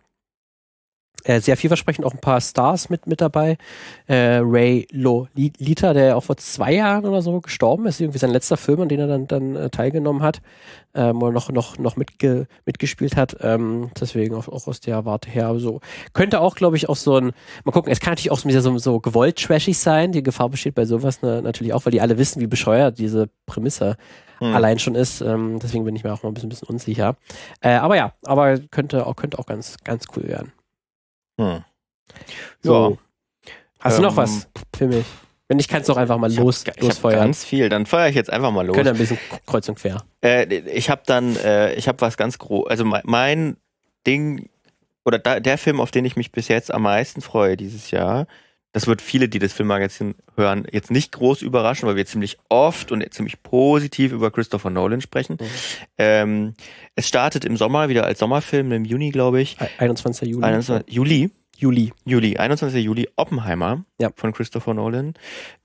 [1.25, 3.59] äh, sehr vielversprechend, auch ein paar Stars mit, mit dabei.
[4.07, 8.57] Äh, Ray Lolita, der auch vor zwei Jahren oder so gestorben ist, irgendwie sein letzter
[8.57, 10.41] Film, an dem er dann, dann äh, teilgenommen hat,
[10.95, 13.37] ähm, oder noch, noch, noch mitge mitgespielt hat.
[13.41, 15.81] Ähm, deswegen auch, auch aus der Warte her so.
[16.13, 17.33] Könnte auch, glaube ich, auch so ein,
[17.65, 20.13] mal gucken, es kann natürlich auch so, so gewollt trashig sein.
[20.13, 23.29] Die Gefahr besteht bei sowas ne, natürlich auch, weil die alle wissen, wie bescheuert diese
[23.47, 23.97] Prämisse
[24.39, 24.55] hm.
[24.55, 25.21] allein schon ist.
[25.21, 27.17] Ähm, deswegen bin ich mir auch mal ein bisschen, bisschen unsicher.
[27.61, 30.53] Äh, aber ja, aber könnte auch, könnte auch ganz, ganz cool werden.
[31.39, 31.65] Hm.
[32.63, 32.91] So.
[32.91, 33.53] Ja.
[33.81, 35.07] Hast ähm, du noch was ähm, für mich?
[35.49, 37.21] Wenn nicht, kannst du auch einfach mal los, hab, losfeuern.
[37.21, 38.77] ganz viel, dann feuere ich jetzt einfach mal los.
[38.77, 40.05] Können ein bisschen kreuz und quer.
[40.23, 43.57] Äh, ich habe dann, äh, ich habe was ganz groß, also mein, mein
[44.07, 44.51] Ding,
[45.07, 48.27] oder da, der Film, auf den ich mich bis jetzt am meisten freue dieses Jahr,
[48.79, 52.93] das wird viele, die das Filmmagazin hören, jetzt nicht groß überraschen, weil wir ziemlich oft
[52.93, 55.37] und ziemlich positiv über Christopher Nolan sprechen.
[55.41, 55.47] Mhm.
[55.99, 56.55] Ähm,
[56.95, 59.57] es startet im Sommer wieder als Sommerfilm, im Juni, glaube ich.
[59.79, 60.29] 21.
[60.29, 60.45] Juli.
[60.45, 60.95] 21.
[60.95, 61.31] Juli.
[61.57, 61.93] Juli.
[62.05, 62.85] Juli, 21.
[62.85, 64.11] Juli, Oppenheimer ja.
[64.15, 65.15] von Christopher Nolan.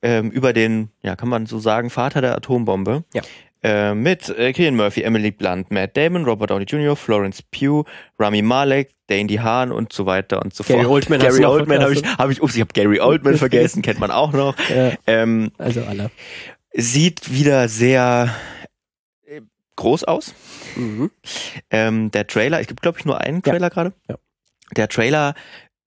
[0.02, 3.04] Ähm, über den, ja, kann man so sagen, Vater der Atombombe.
[3.14, 3.22] Ja.
[3.64, 7.86] Äh, mit äh, Killian Murphy, Emily Blunt, Matt Damon, Robert Downey Jr., Florence Pugh,
[8.20, 10.92] Rami Malek, Dane DeHaan und so weiter und so Gary fort.
[10.92, 14.12] Oldman Gary Oldman habe ich, hab ich, ups, ich habe Gary Oldman vergessen, kennt man
[14.12, 14.56] auch noch.
[14.74, 16.10] Ja, ähm, also alle.
[16.74, 18.34] Sieht wieder sehr
[19.26, 19.42] äh,
[19.76, 20.34] groß aus.
[20.76, 21.12] Mhm.
[21.70, 23.70] Ähm, der Trailer, es gibt glaube ich nur einen Trailer ja.
[23.70, 23.94] gerade.
[24.10, 24.16] Ja.
[24.76, 25.36] Der Trailer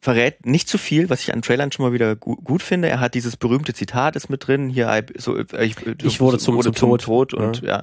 [0.00, 2.88] verrät nicht zu viel, was ich an Trailern schon mal wieder gu gut finde.
[2.88, 6.72] Er hat dieses berühmte Zitat ist mit drin, hier so ich, ich wurde zum, wurde
[6.72, 7.30] zum, zum Tod.
[7.30, 7.82] Tod und ja.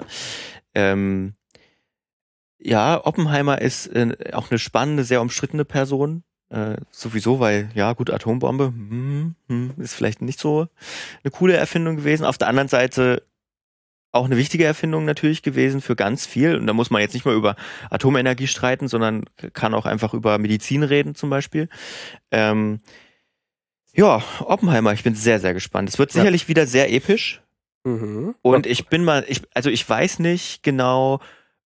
[0.74, 1.34] Ähm,
[2.58, 6.24] ja, Oppenheimer ist äh, auch eine spannende, sehr umstrittene Person.
[6.48, 10.68] Äh, sowieso, weil, ja, gut, Atombombe hm, hm, ist vielleicht nicht so
[11.22, 12.24] eine coole Erfindung gewesen.
[12.24, 13.22] Auf der anderen Seite
[14.14, 16.56] auch eine wichtige Erfindung natürlich gewesen für ganz viel.
[16.56, 17.56] Und da muss man jetzt nicht mal über
[17.90, 21.68] Atomenergie streiten, sondern kann auch einfach über Medizin reden zum Beispiel.
[22.30, 22.80] Ähm,
[23.92, 25.88] ja, Oppenheimer, ich bin sehr, sehr gespannt.
[25.88, 26.48] Es wird sicherlich ja.
[26.48, 27.42] wieder sehr episch.
[27.84, 28.34] Mhm.
[28.42, 31.20] Und ich bin mal, ich, also ich weiß nicht genau,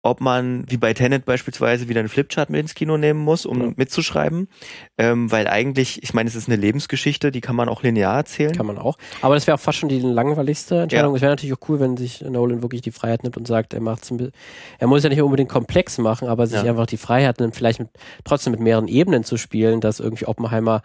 [0.03, 3.61] ob man, wie bei Tenet beispielsweise, wieder einen Flipchart mit ins Kino nehmen muss, um
[3.61, 3.73] ja.
[3.77, 4.49] mitzuschreiben.
[4.97, 8.53] Ähm, weil eigentlich, ich meine, es ist eine Lebensgeschichte, die kann man auch linear erzählen.
[8.53, 8.97] Kann man auch.
[9.21, 11.15] Aber das wäre auch fast schon die langweiligste Entscheidung.
[11.15, 13.81] Es wäre natürlich auch cool, wenn sich Nolan wirklich die Freiheit nimmt und sagt, er
[13.81, 14.11] macht
[14.79, 16.71] er muss ja nicht unbedingt komplex machen, aber sich ja.
[16.71, 17.89] einfach die Freiheit nimmt, vielleicht mit,
[18.25, 20.83] trotzdem mit mehreren Ebenen zu spielen, dass irgendwie Oppenheimer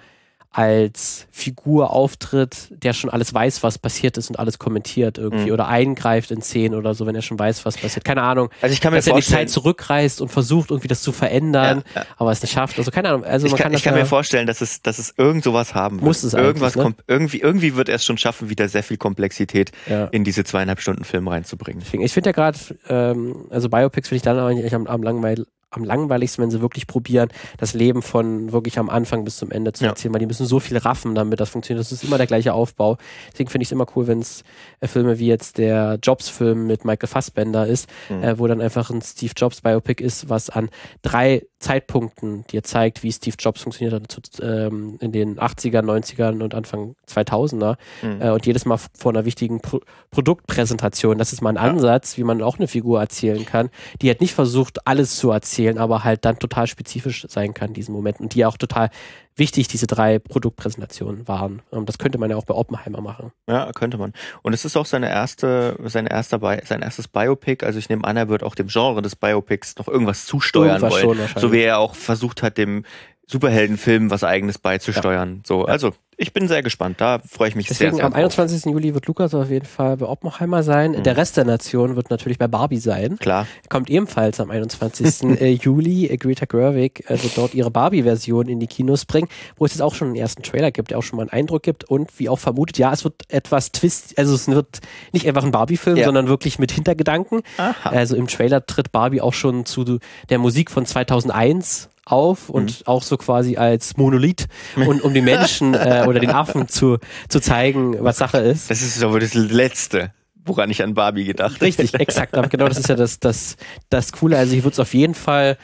[0.56, 5.52] als Figur auftritt, der schon alles weiß, was passiert ist und alles kommentiert irgendwie mhm.
[5.52, 8.06] oder eingreift in Szenen oder so, wenn er schon weiß, was passiert.
[8.06, 8.50] Keine Ahnung.
[8.62, 11.12] Also ich kann mir dass vorstellen, er die Zeit zurückreist und versucht irgendwie das zu
[11.12, 12.08] verändern, ja, ja.
[12.16, 12.78] aber es nicht schafft.
[12.78, 13.26] Also keine Ahnung.
[13.26, 15.76] Also ich man kann, kann ich kann mir vorstellen, dass es, dass es irgend sowas
[15.76, 16.06] haben muss.
[16.06, 16.96] Muss es irgendwas ne?
[17.06, 20.06] irgendwie irgendwie wird er es schon schaffen, wieder sehr viel Komplexität ja.
[20.06, 21.84] in diese zweieinhalb Stunden Film reinzubringen.
[22.00, 25.84] Ich finde ja gerade, ähm, also Biopics finde ich dann eigentlich am, am langweil am
[25.84, 29.86] langweiligsten, wenn sie wirklich probieren, das Leben von wirklich am Anfang bis zum Ende zu
[29.86, 31.86] erzählen, weil die müssen so viel raffen, damit das funktioniert.
[31.86, 32.98] Das ist immer der gleiche Aufbau.
[33.32, 34.44] Deswegen finde ich es immer cool, wenn es
[34.80, 38.24] äh, Filme wie jetzt der Jobs-Film mit Michael Fassbender ist, mhm.
[38.24, 40.70] äh, wo dann einfach ein Steve Jobs Biopic ist, was an
[41.02, 46.54] drei Zeitpunkten dir zeigt, wie Steve Jobs funktioniert hat ähm, in den 80er, 90ern und
[46.54, 47.78] Anfang 2000er.
[48.04, 48.22] Mhm.
[48.22, 49.80] Äh, und jedes Mal vor einer wichtigen Pro
[50.12, 51.18] Produktpräsentation.
[51.18, 51.62] Das ist mal ein ja.
[51.64, 53.70] Ansatz, wie man auch eine Figur erzählen kann,
[54.02, 57.74] die hat nicht versucht, alles zu erzählen, aber halt dann total spezifisch sein kann in
[57.74, 58.92] diesen Momenten und die auch total
[59.38, 61.62] wichtig diese drei Produktpräsentationen waren.
[61.72, 63.32] Ähm, das könnte man ja auch bei Oppenheimer machen.
[63.48, 64.14] Ja, könnte man.
[64.42, 67.66] Und es ist auch seine erste, seine erste, sein erstes Biopic.
[67.66, 71.04] Also ich nehme an, er wird auch dem Genre des Biopics noch irgendwas zusteuern irgendwas
[71.04, 71.20] wollen.
[71.36, 72.84] so wie er auch versucht hat, dem
[73.28, 75.38] Superheldenfilm was eigenes beizusteuern.
[75.38, 75.42] Ja.
[75.46, 77.02] So, also ich bin sehr gespannt.
[77.02, 78.62] Da freue ich mich Deswegen sehr, sehr Am 21.
[78.62, 78.74] Drauf.
[78.74, 80.92] Juli wird Lukas auf jeden Fall bei Oppenheimer sein.
[80.92, 81.04] Mhm.
[81.04, 83.18] Der Rest der Nation wird natürlich bei Barbie sein.
[83.20, 83.48] Klar.
[83.70, 85.06] Kommt ebenfalls am 21.
[85.36, 86.08] Äh, Juli.
[86.08, 89.82] Äh, Greta Gerwig äh, wird dort ihre Barbie-Version in die Kinos bringen, wo es jetzt
[89.82, 92.30] auch schon einen ersten Trailer gibt, der auch schon mal einen Eindruck gibt und wie
[92.30, 94.80] auch vermutet, ja, es wird etwas Twist, also es wird
[95.12, 96.06] nicht einfach ein Barbie-Film, ja.
[96.06, 97.42] sondern wirklich mit Hintergedanken.
[97.58, 97.90] Aha.
[97.90, 102.88] Also im Trailer tritt Barbie auch schon zu der Musik von 2001 auf und mhm.
[102.88, 107.40] auch so quasi als Monolith und um die Menschen äh, oder den Affen zu, zu
[107.40, 108.70] zeigen, was Sache ist.
[108.70, 110.12] Das ist aber das Letzte
[110.48, 111.66] woran ich an Barbie gedacht habe.
[111.66, 112.34] Richtig, exakt.
[112.52, 113.58] Genau, das ist ja das, das,
[113.90, 114.38] das Coole.
[114.38, 115.58] Also hier wird es auf jeden Fall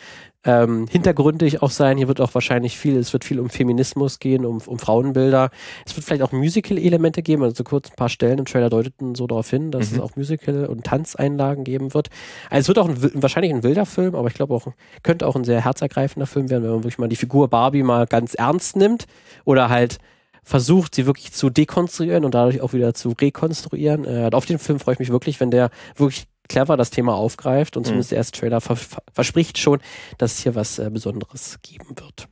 [0.43, 1.97] ähm, hintergründig auch sein.
[1.97, 5.49] Hier wird auch wahrscheinlich viel, es wird viel um Feminismus gehen, um, um Frauenbilder.
[5.85, 9.27] Es wird vielleicht auch Musical-Elemente geben, also kurz ein paar Stellen im Trailer deuteten so
[9.27, 9.97] darauf hin, dass mhm.
[9.97, 12.09] es auch Musical- und Tanzeinlagen geben wird.
[12.49, 14.67] Also es wird auch ein, wahrscheinlich ein wilder Film, aber ich glaube auch,
[15.03, 18.07] könnte auch ein sehr herzergreifender Film werden, wenn man wirklich mal die Figur Barbie mal
[18.07, 19.05] ganz ernst nimmt
[19.45, 19.99] oder halt
[20.43, 24.05] versucht, sie wirklich zu dekonstruieren und dadurch auch wieder zu rekonstruieren.
[24.05, 27.77] Äh, auf den Film freue ich mich wirklich, wenn der wirklich clever das Thema aufgreift
[27.77, 27.85] und mhm.
[27.85, 28.77] zumindest der erste Trailer ver
[29.13, 29.79] verspricht schon,
[30.17, 32.27] dass es hier was äh, Besonderes geben wird.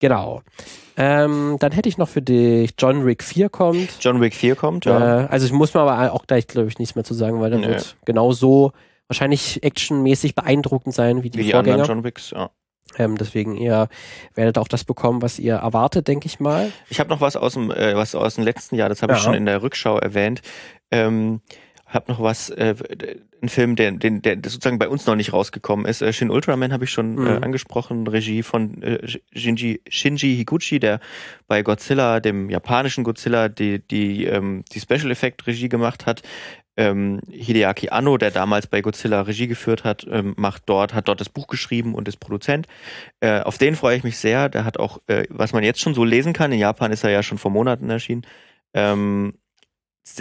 [0.00, 0.42] Genau.
[0.96, 3.98] Ähm, dann hätte ich noch für dich John Wick 4 kommt.
[4.00, 5.24] John Wick 4 kommt, ja.
[5.24, 7.50] Äh, also ich muss mir aber auch gleich, glaube ich, nichts mehr zu sagen, weil
[7.50, 7.68] der nee.
[7.68, 8.72] wird genauso
[9.08, 11.76] wahrscheinlich actionmäßig beeindruckend sein wie die, wie die Vorgänger.
[11.76, 12.50] anderen John Wicks, ja.
[12.98, 13.88] Ähm, deswegen ihr
[14.34, 16.70] werdet auch das bekommen, was ihr erwartet, denke ich mal.
[16.88, 19.18] Ich habe noch was aus dem, äh, was aus dem letzten Jahr, das habe ja.
[19.18, 20.42] ich schon in der Rückschau erwähnt.
[20.90, 21.40] Ähm,
[21.94, 22.74] habe noch was, äh,
[23.42, 26.02] ein Film, der, den, der sozusagen bei uns noch nicht rausgekommen ist.
[26.02, 27.26] Äh, Shin Ultraman habe ich schon äh, mhm.
[27.26, 31.00] äh, angesprochen, Regie von äh, Shinji, Shinji Higuchi, der
[31.46, 36.22] bei Godzilla, dem japanischen Godzilla, die, die, ähm, die Special Effect Regie gemacht hat.
[36.76, 41.20] Ähm, Hideaki Anno, der damals bei Godzilla Regie geführt hat, ähm, macht dort, hat dort
[41.20, 42.66] das Buch geschrieben und ist Produzent.
[43.20, 44.48] Äh, auf den freue ich mich sehr.
[44.48, 47.10] Der hat auch, äh, was man jetzt schon so lesen kann, in Japan ist er
[47.10, 48.26] ja schon vor Monaten erschienen,
[48.74, 49.34] ähm,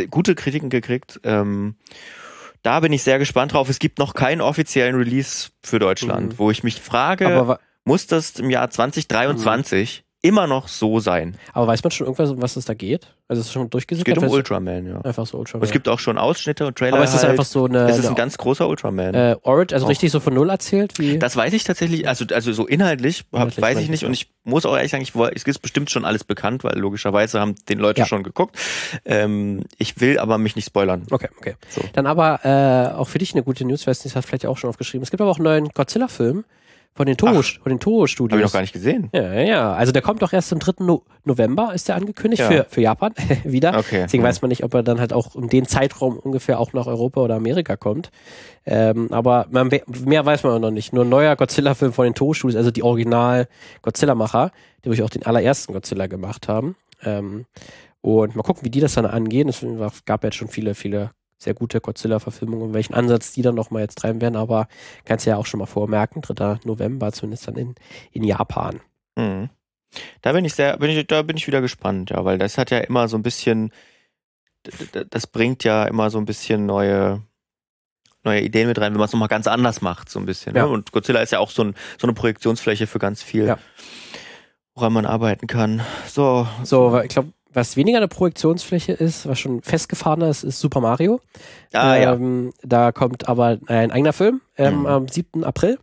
[0.09, 1.19] gute Kritiken gekriegt.
[1.23, 1.75] Ähm,
[2.61, 3.69] da bin ich sehr gespannt drauf.
[3.69, 6.39] Es gibt noch keinen offiziellen Release für Deutschland, mhm.
[6.39, 11.37] wo ich mich frage, muss das im Jahr 2023 immer noch so sein.
[11.51, 13.07] Aber weiß man schon irgendwas, um was es da geht?
[13.27, 14.17] Also ist es schon durchgesickert?
[14.17, 15.01] Es geht um Ultraman, ja.
[15.01, 15.65] Einfach so Ultraman.
[15.65, 16.95] Es gibt auch schon Ausschnitte und Trailer.
[16.95, 17.31] Aber ist es halt.
[17.31, 17.89] einfach so eine.
[17.89, 19.13] Es ist ein ganz großer Ultraman.
[19.13, 19.89] Äh, Origin, also auch.
[19.89, 20.97] richtig so von Null erzählt?
[20.97, 21.19] Wie?
[21.19, 24.05] Das weiß ich tatsächlich, also, also so inhaltlich, inhaltlich weiß ich nicht.
[24.05, 27.41] Und ich muss auch ehrlich sagen, ich, es ist bestimmt schon alles bekannt, weil logischerweise
[27.41, 28.05] haben den Leute ja.
[28.05, 28.57] schon geguckt.
[29.03, 31.05] Ähm, ich will aber mich nicht spoilern.
[31.11, 31.55] Okay, okay.
[31.67, 31.81] So.
[31.91, 35.03] Dann aber äh, auch für dich eine gute News, das hast vielleicht auch schon aufgeschrieben.
[35.03, 36.45] Es gibt aber auch einen neuen Godzilla-Film
[36.95, 38.33] von den Toho, von den Toho Studios.
[38.33, 39.09] Habe ich noch gar nicht gesehen.
[39.13, 39.73] Ja, ja.
[39.73, 40.83] Also der kommt doch erst am 3.
[40.83, 42.47] No November, ist der angekündigt ja.
[42.47, 43.77] für, für Japan wieder.
[43.77, 44.03] Okay.
[44.03, 44.29] Deswegen ja.
[44.29, 47.21] weiß man nicht, ob er dann halt auch um den Zeitraum ungefähr auch nach Europa
[47.21, 48.11] oder Amerika kommt.
[48.65, 49.69] Ähm, aber man,
[50.05, 50.93] mehr weiß man auch noch nicht.
[50.93, 53.47] Nur ein neuer Godzilla-Film von den Toho Studios, also die Original
[53.81, 54.51] Godzilla-Macher,
[54.83, 56.75] die wirklich auch den allerersten Godzilla gemacht haben.
[57.03, 57.45] Ähm,
[58.01, 59.49] und mal gucken, wie die das dann angehen.
[59.49, 59.65] Es
[60.05, 61.11] gab jetzt schon viele, viele
[61.43, 64.67] sehr gute Godzilla-Verfilmung und welchen Ansatz die dann nochmal jetzt treiben werden, aber
[65.05, 66.59] kannst du ja auch schon mal vormerken, 3.
[66.65, 67.75] November, zumindest dann in,
[68.11, 68.79] in Japan.
[69.15, 69.49] Mhm.
[70.21, 72.71] Da bin ich sehr, bin ich, da bin ich wieder gespannt, ja, weil das hat
[72.71, 73.71] ja immer so ein bisschen,
[75.09, 77.21] das bringt ja immer so ein bisschen neue,
[78.23, 80.53] neue Ideen mit rein, wenn man es nochmal ganz anders macht, so ein bisschen.
[80.53, 80.59] Ne?
[80.59, 80.65] Ja.
[80.65, 80.71] Ne?
[80.71, 83.59] Und Godzilla ist ja auch so, ein, so eine Projektionsfläche für ganz viel, ja.
[84.73, 85.81] woran man arbeiten kann.
[86.07, 86.47] So.
[86.63, 91.19] So, ich glaube, was weniger eine Projektionsfläche ist, was schon festgefahrener ist, ist Super Mario.
[91.71, 92.67] Ah, ähm, ja.
[92.67, 94.85] Da kommt aber ein eigener Film ähm, mhm.
[94.85, 95.43] am 7.
[95.43, 95.79] April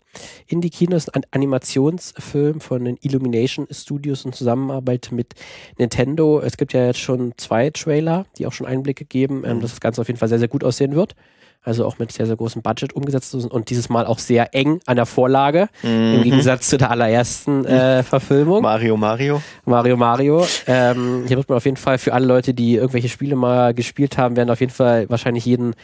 [0.46, 1.08] in die Kinos.
[1.08, 5.34] Ein Animationsfilm von den Illumination Studios in Zusammenarbeit mit
[5.78, 6.40] Nintendo.
[6.40, 9.60] Es gibt ja jetzt schon zwei Trailer, die auch schon Einblicke geben, ähm, mhm.
[9.60, 11.14] dass das Ganze auf jeden Fall sehr, sehr gut aussehen wird
[11.62, 14.96] also auch mit sehr, sehr großem Budget umgesetzt und dieses Mal auch sehr eng an
[14.96, 16.14] der Vorlage, mhm.
[16.14, 18.62] im Gegensatz zu der allerersten äh, Verfilmung.
[18.62, 19.42] Mario Mario.
[19.66, 20.46] Mario Mario.
[20.66, 24.16] Ähm, hier wird man auf jeden Fall für alle Leute, die irgendwelche Spiele mal gespielt
[24.16, 25.74] haben, werden auf jeden Fall wahrscheinlich jeden,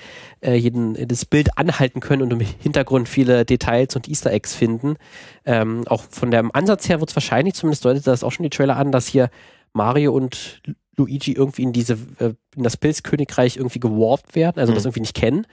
[0.41, 4.97] äh, jeden das Bild anhalten können und im Hintergrund viele Details und Easter Eggs finden.
[5.45, 8.51] Ähm, auch von dem Ansatz her wird es wahrscheinlich, zumindest deutet das auch schon die
[8.51, 9.29] Trailer an, dass hier
[9.75, 10.63] Mario und
[10.97, 14.77] Luigi irgendwie in diese äh, in das Pilzkönigreich irgendwie gewarpt werden, also mhm.
[14.77, 15.47] das irgendwie nicht kennen,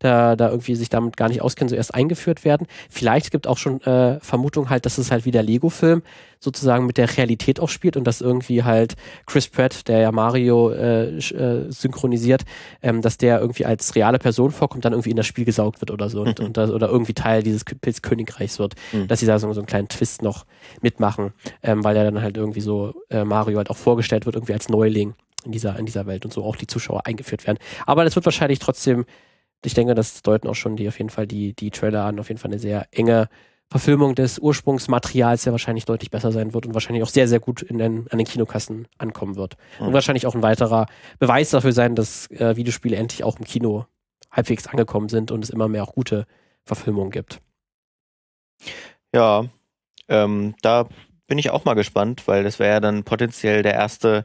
[0.00, 2.66] da, da irgendwie sich damit gar nicht auskennen, so erst eingeführt werden.
[2.90, 6.02] Vielleicht gibt auch schon äh, Vermutung halt, dass es halt wie der Lego-Film
[6.40, 8.94] sozusagen mit der Realität auch spielt und dass irgendwie halt
[9.26, 12.44] Chris Pratt, der ja Mario äh, äh, synchronisiert,
[12.82, 15.90] ähm, dass der irgendwie als reale Person vorkommt, dann irgendwie in das Spiel gesaugt wird
[15.90, 19.08] oder so und, und das, oder irgendwie Teil dieses Pilzkönigreichs wird, mhm.
[19.08, 20.44] dass sie da so, so einen kleinen Twist noch
[20.80, 24.52] mitmachen, ähm, weil er dann halt irgendwie so äh, Mario halt auch vorgestellt wird, irgendwie
[24.52, 25.14] als Neuling
[25.48, 27.58] in dieser, in dieser Welt und so auch die Zuschauer eingeführt werden.
[27.86, 29.06] Aber das wird wahrscheinlich trotzdem,
[29.64, 32.28] ich denke, das deuten auch schon die auf jeden Fall die, die Trailer an, auf
[32.28, 33.28] jeden Fall eine sehr enge
[33.70, 37.62] Verfilmung des Ursprungsmaterials, der wahrscheinlich deutlich besser sein wird und wahrscheinlich auch sehr, sehr gut
[37.62, 39.56] in den, an den Kinokassen ankommen wird.
[39.80, 39.88] Mhm.
[39.88, 40.86] Und wahrscheinlich auch ein weiterer
[41.18, 43.86] Beweis dafür sein, dass äh, Videospiele endlich auch im Kino
[44.30, 46.26] halbwegs angekommen sind und es immer mehr auch gute
[46.64, 47.40] Verfilmungen gibt.
[49.14, 49.46] Ja,
[50.08, 50.88] ähm, da
[51.26, 54.24] bin ich auch mal gespannt, weil das wäre ja dann potenziell der erste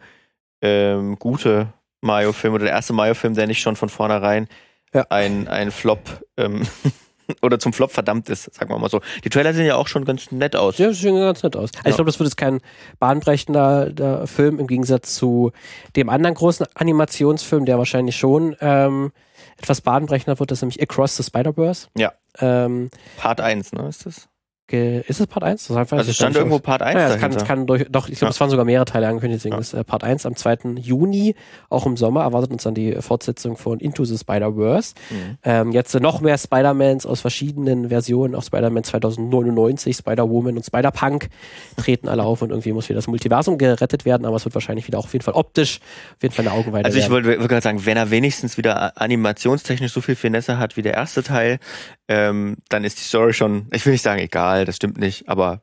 [0.63, 1.67] ähm, gute
[2.02, 4.47] Mario-Film oder der erste Mario-Film, der nicht schon von vornherein
[4.93, 5.06] ja.
[5.10, 5.99] ein, ein Flop
[6.38, 6.65] ähm,
[7.41, 9.02] oder zum Flop verdammt ist, sagen wir mal so.
[9.23, 10.78] Die Trailer sehen ja auch schon ganz nett aus.
[10.78, 11.69] Ja, sehen ganz nett aus.
[11.76, 11.89] Also ja.
[11.89, 12.62] ich glaube, das wird jetzt kein
[12.99, 15.52] bahnbrechender Film im Gegensatz zu
[15.95, 19.12] dem anderen großen Animationsfilm, der wahrscheinlich schon ähm,
[19.58, 21.88] etwas bahnbrechender wird, das ist nämlich Across the Spider-Verse.
[21.97, 22.13] Ja.
[22.39, 24.28] Ähm, Part 1, ne, ist das?
[24.74, 25.68] Ist es Part 1?
[25.68, 28.30] Das also es stand irgendwo Part 1 ja, es kann, kann durch, Doch, ich glaube,
[28.30, 28.32] ja.
[28.32, 29.42] es waren sogar mehrere Teile angekündigt.
[29.42, 29.62] Deswegen ja.
[29.62, 30.76] ist äh, Part 1 am 2.
[30.82, 31.36] Juni,
[31.70, 34.96] auch im Sommer, erwartet uns dann die Fortsetzung von Into the Spider-Verse.
[35.10, 35.38] Mhm.
[35.44, 41.30] Ähm, jetzt äh, noch mehr Spider-Mans aus verschiedenen Versionen, auch Spider-Man 2099, Spider-Woman und Spider-Punk
[41.78, 44.88] treten alle auf und irgendwie muss wieder das Multiversum gerettet werden, aber es wird wahrscheinlich
[44.88, 45.80] wieder auch auf jeden Fall optisch
[46.16, 49.00] auf jeden Fall eine Augenweide Also ich wollte würd gerade sagen, wenn er wenigstens wieder
[49.00, 51.60] animationstechnisch so viel Finesse hat wie der erste Teil,
[52.08, 55.62] ähm, dann ist die Story schon, ich will nicht sagen egal, das stimmt nicht, aber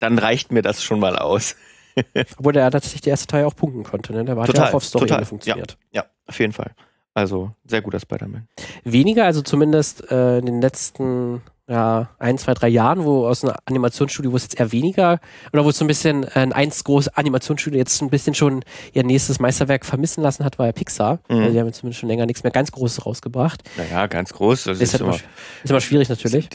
[0.00, 1.56] dann reicht mir das schon mal aus.
[2.38, 4.24] Obwohl der tatsächlich der erste Teil auch punkten konnte, ne?
[4.24, 5.24] Der war total, ja auch auf Story total.
[5.24, 5.76] funktioniert.
[5.92, 6.74] Ja, ja, auf jeden Fall.
[7.14, 8.48] Also sehr guter Spider-Man.
[8.84, 13.54] Weniger, also zumindest äh, in den letzten ja, ein, zwei, drei Jahren, wo aus einem
[13.64, 15.20] Animationsstudio, wo es jetzt eher weniger,
[15.52, 18.64] oder wo es so ein bisschen äh, ein eins großes Animationsstudio jetzt ein bisschen schon
[18.92, 21.20] ihr nächstes Meisterwerk vermissen lassen hat, war ja Pixar.
[21.28, 21.36] Mhm.
[21.36, 23.62] Also die haben jetzt zumindest schon länger nichts mehr ganz Großes rausgebracht.
[23.76, 24.64] Naja, ganz groß.
[24.64, 26.48] Das ist, ist, halt immer, ist immer schwierig natürlich.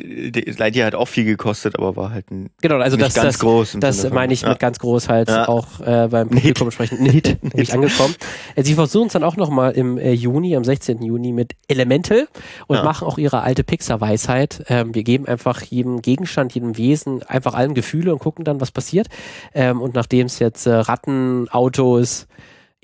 [0.58, 3.40] Lightyear hat auch viel gekostet, aber war halt ein, genau, also nicht das, ganz das,
[3.40, 3.78] groß.
[3.80, 4.50] Das meine ich ja.
[4.50, 5.48] mit ganz groß halt ja.
[5.48, 7.02] auch äh, beim Publikum sprechen.
[7.02, 8.16] Nicht, nicht angekommen.
[8.56, 11.02] Äh, sie versuchen es dann auch nochmal im äh, Juni, am 16.
[11.02, 12.28] Juni mit Elemental
[12.68, 12.84] und ja.
[12.84, 14.66] machen auch ihre alte Pixar-Weisheit.
[14.68, 19.08] Ähm, geben einfach jedem Gegenstand, jedem Wesen einfach allen Gefühle und gucken dann, was passiert.
[19.54, 22.28] Ähm, und nachdem es jetzt äh, Ratten, Autos,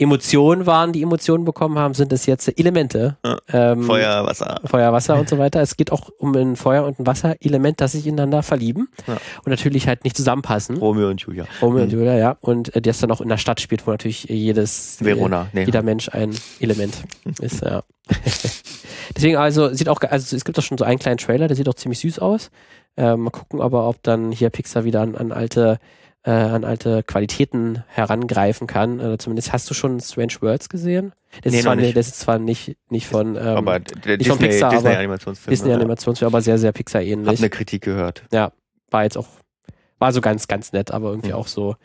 [0.01, 3.17] Emotionen waren, die Emotionen bekommen haben, sind es jetzt Elemente.
[3.23, 3.37] Ja.
[3.53, 4.59] Ähm, Feuer, Wasser.
[4.65, 5.61] Feuer, Wasser und so weiter.
[5.61, 9.17] Es geht auch um ein Feuer und ein Wasserelement, das sich ineinander verlieben ja.
[9.45, 10.77] und natürlich halt nicht zusammenpassen.
[10.77, 11.45] Romeo und Julia.
[11.61, 11.83] Romeo mhm.
[11.83, 12.37] und Julia, ja.
[12.41, 15.65] Und äh, das dann auch in der Stadt spielt, wo natürlich jedes, Verona, nee.
[15.65, 16.95] jeder Mensch ein Element
[17.39, 17.83] ist, ja.
[19.21, 21.69] Deswegen also sieht auch, also es gibt auch schon so einen kleinen Trailer, der sieht
[21.69, 22.49] auch ziemlich süß aus.
[22.97, 25.77] Äh, mal gucken aber, ob dann hier Pixar wieder an, an alte
[26.23, 28.99] äh, an alte Qualitäten herangreifen kann.
[28.99, 31.13] Äh, zumindest hast du schon Strange Worlds gesehen?
[31.43, 31.95] Das, nee, ist, zwar, nicht.
[31.95, 35.51] das ist zwar nicht, nicht von, ähm, aber der nicht Disney, von Pixar, Disney Animationsfilm.
[35.51, 37.27] Disney Animationsfilm, aber sehr, sehr Pixar ähnlich.
[37.27, 38.23] Hab eine Kritik gehört.
[38.31, 38.51] Ja,
[38.89, 39.27] war jetzt auch,
[39.99, 41.35] war so ganz, ganz nett, aber irgendwie mhm.
[41.35, 41.75] auch so,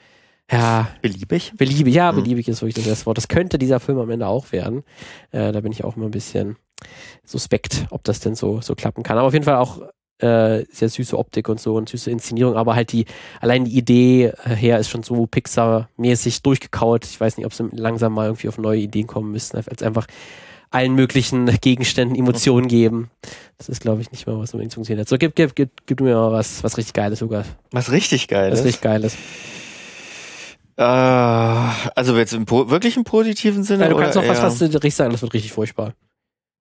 [0.51, 0.89] ja.
[1.03, 1.53] Beliebig?
[1.57, 2.17] Beliebig, ja, mhm.
[2.17, 3.19] beliebig ist wirklich das erste Wort.
[3.19, 4.85] Das könnte dieser Film am Ende auch werden.
[5.33, 6.57] Äh, da bin ich auch immer ein bisschen
[7.25, 9.19] suspekt, ob das denn so, so klappen kann.
[9.19, 9.81] Aber auf jeden Fall auch
[10.19, 13.05] äh, sehr süße Optik und so und süße Inszenierung, aber halt die,
[13.41, 17.05] allein die Idee äh, her ist schon so Pixar-mäßig durchgekaut.
[17.05, 20.07] Ich weiß nicht, ob sie langsam mal irgendwie auf neue Ideen kommen müssten, als einfach
[20.71, 23.11] allen möglichen Gegenständen Emotionen geben.
[23.59, 25.09] Das ist, glaube ich, nicht mal was unbedingt funktioniert hat.
[25.09, 27.45] So, gib, gib, gib, gib mir mal was, was richtig Geiles sogar.
[27.71, 28.61] Was richtig Geiles?
[28.61, 29.17] Was richtig Geiles.
[30.79, 33.85] Äh, also jetzt im wirklich im positiven Sinne?
[33.85, 35.95] Ja, du kannst auch was, was du richtig sagen, das wird richtig furchtbar.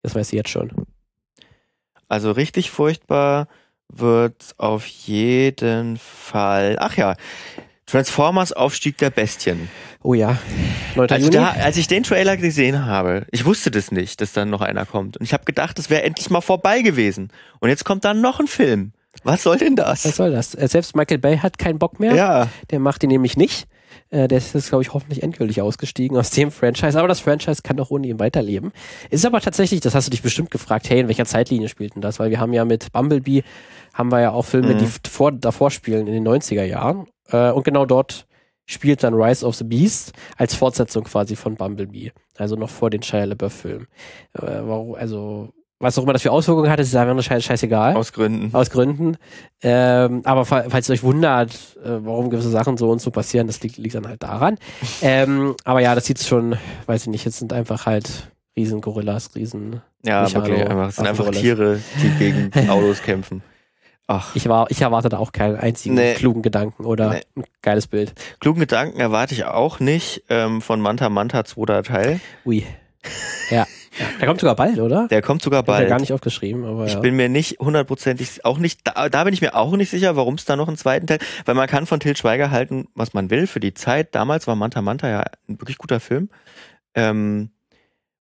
[0.03, 0.71] Das weißt du jetzt schon.
[2.07, 3.47] Also richtig furchtbar
[3.89, 6.77] wird auf jeden Fall.
[6.79, 7.15] Ach ja,
[7.85, 9.69] Transformers Aufstieg der Bestien.
[10.01, 10.37] Oh ja.
[10.95, 11.09] 9.
[11.09, 14.61] Also da, als ich den Trailer gesehen habe, ich wusste das nicht, dass dann noch
[14.61, 15.17] einer kommt.
[15.17, 17.29] Und ich habe gedacht, das wäre endlich mal vorbei gewesen.
[17.59, 18.93] Und jetzt kommt dann noch ein Film.
[19.23, 20.05] Was soll denn das?
[20.05, 20.55] Was soll das?
[20.55, 22.15] Äh, selbst Michael Bay hat keinen Bock mehr.
[22.15, 22.49] Ja.
[22.71, 23.67] Der macht ihn nämlich nicht.
[24.13, 26.97] Äh, der ist jetzt, glaube ich, hoffentlich endgültig ausgestiegen aus dem Franchise.
[26.97, 28.71] Aber das Franchise kann doch ohne ihn weiterleben.
[29.10, 32.02] Ist aber tatsächlich, das hast du dich bestimmt gefragt, hey, in welcher Zeitlinie spielt denn
[32.02, 32.19] das?
[32.19, 33.43] Weil wir haben ja mit Bumblebee,
[33.93, 34.78] haben wir ja auch Filme, mhm.
[34.78, 37.08] die vor, davor spielen in den 90er Jahren.
[37.30, 38.28] Äh, und genau dort
[38.65, 42.12] spielt dann Rise of the Beast als Fortsetzung quasi von Bumblebee.
[42.38, 43.88] Also noch vor den Shia LaBeouf-Filmen.
[44.34, 45.49] Äh, also
[45.83, 47.95] was auch immer das für Auswirkungen hat, ist einfach nur scheiß, scheißegal.
[47.95, 48.55] Aus Gründen.
[48.55, 49.17] Aus Gründen.
[49.61, 51.51] Ähm, aber falls ihr euch wundert,
[51.83, 54.57] äh, warum gewisse Sachen so und so passieren, das liegt, liegt dann halt daran.
[55.01, 59.35] ähm, aber ja, das sieht schon, weiß ich nicht, jetzt sind einfach halt riesen Gorillas,
[59.35, 59.81] riesen.
[60.05, 63.43] Ja, wirklich, einfach, es sind einfach Tiere, die gegen Autos kämpfen.
[64.07, 64.35] Ach.
[64.35, 66.13] Ich, war, ich erwarte da auch keinen einzigen nee.
[66.13, 67.21] klugen Gedanken oder nee.
[67.37, 68.13] ein geiles Bild.
[68.39, 72.19] Klugen Gedanken erwarte ich auch nicht ähm, von Manta Manta zweiter Teil.
[72.45, 72.65] Ui.
[73.49, 73.65] Ja.
[73.99, 75.08] Ja, der kommt sogar bald, oder?
[75.08, 75.84] Der kommt sogar bald.
[75.84, 76.88] Ich gar nicht aufgeschrieben, aber.
[76.88, 80.15] Ich bin mir nicht hundertprozentig, auch nicht, da, da bin ich mir auch nicht sicher,
[80.15, 83.13] warum es da noch einen zweiten Teil, weil man kann von Til Schweiger halten, was
[83.13, 83.47] man will.
[83.47, 86.29] Für die Zeit, damals war Manta Manta ja ein wirklich guter Film.
[86.95, 87.51] Ähm,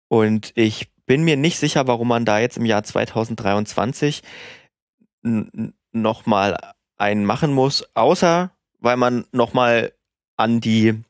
[0.07, 4.21] und ich bin mir nicht sicher, warum man da jetzt im Jahr 2023
[5.91, 6.57] nochmal
[6.97, 9.93] einen machen muss, außer weil man nochmal
[10.37, 11.03] an die,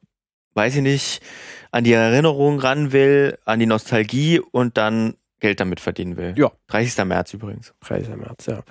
[0.53, 1.21] weiß ich nicht,
[1.71, 6.33] an die Erinnerung ran will, an die Nostalgie und dann Geld damit verdienen will.
[6.37, 6.51] Ja.
[6.67, 7.05] 30.
[7.05, 7.73] März übrigens.
[7.81, 8.15] 30.
[8.15, 8.61] März, ja.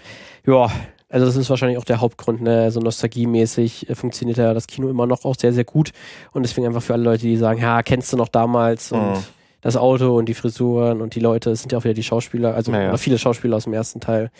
[0.46, 0.70] Ja,
[1.08, 2.70] also das ist wahrscheinlich auch der Hauptgrund, ne?
[2.70, 5.92] so nostalgiemäßig äh, funktioniert ja das Kino immer noch auch sehr, sehr gut
[6.32, 9.18] und deswegen einfach für alle Leute, die sagen, ja, kennst du noch damals und oh.
[9.62, 12.54] das Auto und die Frisuren und die Leute, es sind ja auch wieder die Schauspieler,
[12.54, 12.94] also naja.
[12.98, 14.30] viele Schauspieler aus dem ersten Teil.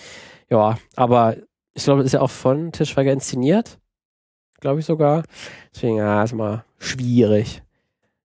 [0.50, 1.36] Ja, aber
[1.72, 3.78] ich glaube, das ist ja auch von Tischweiger inszeniert,
[4.60, 5.22] glaube ich sogar.
[5.74, 7.62] Deswegen, ja, ist mal schwierig.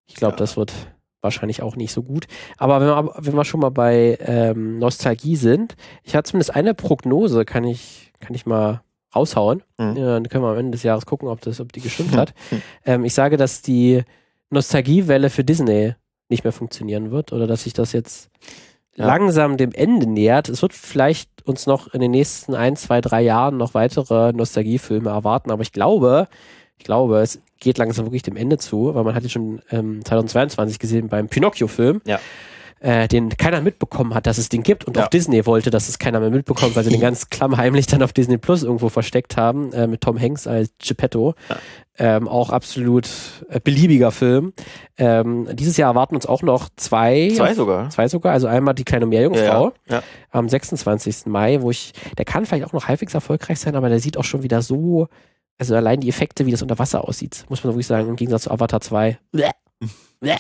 [0.06, 0.38] Ich glaube, ja.
[0.38, 0.74] das wird
[1.22, 2.26] wahrscheinlich auch nicht so gut.
[2.58, 6.74] Aber wenn wir, wenn wir schon mal bei ähm, Nostalgie sind, ich hatte zumindest eine
[6.74, 8.82] Prognose, kann ich, kann ich mal
[9.16, 9.63] raushauen.
[9.78, 9.96] Mhm.
[9.96, 12.34] Ja, dann können wir am Ende des Jahres gucken, ob, das, ob die gestimmt hat.
[12.86, 14.04] ähm, ich sage, dass die
[14.50, 15.96] Nostalgiewelle für Disney
[16.30, 18.30] nicht mehr funktionieren wird oder dass sich das jetzt
[18.96, 19.06] ja.
[19.06, 20.50] langsam dem Ende nähert.
[20.50, 25.10] Es wird vielleicht uns noch in den nächsten ein, zwei, drei Jahren noch weitere Nostalgiefilme
[25.10, 26.28] erwarten, aber ich glaube,
[26.78, 30.04] ich glaube, es geht langsam wirklich dem Ende zu, weil man hat ja schon ähm,
[30.06, 32.02] 2022 gesehen beim Pinocchio-Film.
[32.06, 32.19] Ja.
[32.84, 35.06] äh, den keiner mitbekommen hat, dass es den gibt und ja.
[35.06, 38.12] auch Disney wollte, dass es keiner mehr mitbekommt, weil sie den ganz klammheimlich dann auf
[38.12, 41.34] Disney Plus irgendwo versteckt haben, äh, mit Tom Hanks als Geppetto.
[41.49, 41.58] Ja.
[41.95, 43.08] Ähm, auch absolut
[43.49, 44.54] äh, beliebiger Film.
[44.97, 47.32] Ähm, dieses Jahr erwarten uns auch noch zwei.
[47.36, 47.89] Zwei sogar.
[47.91, 48.34] Zwei sogar.
[48.34, 50.04] Also einmal die kleine Meerjungfrau ja, ja.
[50.32, 51.28] am 26.
[51.28, 54.23] Mai, wo ich, der kann vielleicht auch noch halbwegs erfolgreich sein, aber der sieht auch
[54.23, 55.08] schon wieder so,
[55.58, 58.44] also allein die Effekte, wie das unter Wasser aussieht, muss man wirklich sagen, im Gegensatz
[58.44, 59.18] zu Avatar 2.
[59.32, 59.50] Bleh,
[60.20, 60.38] bleh.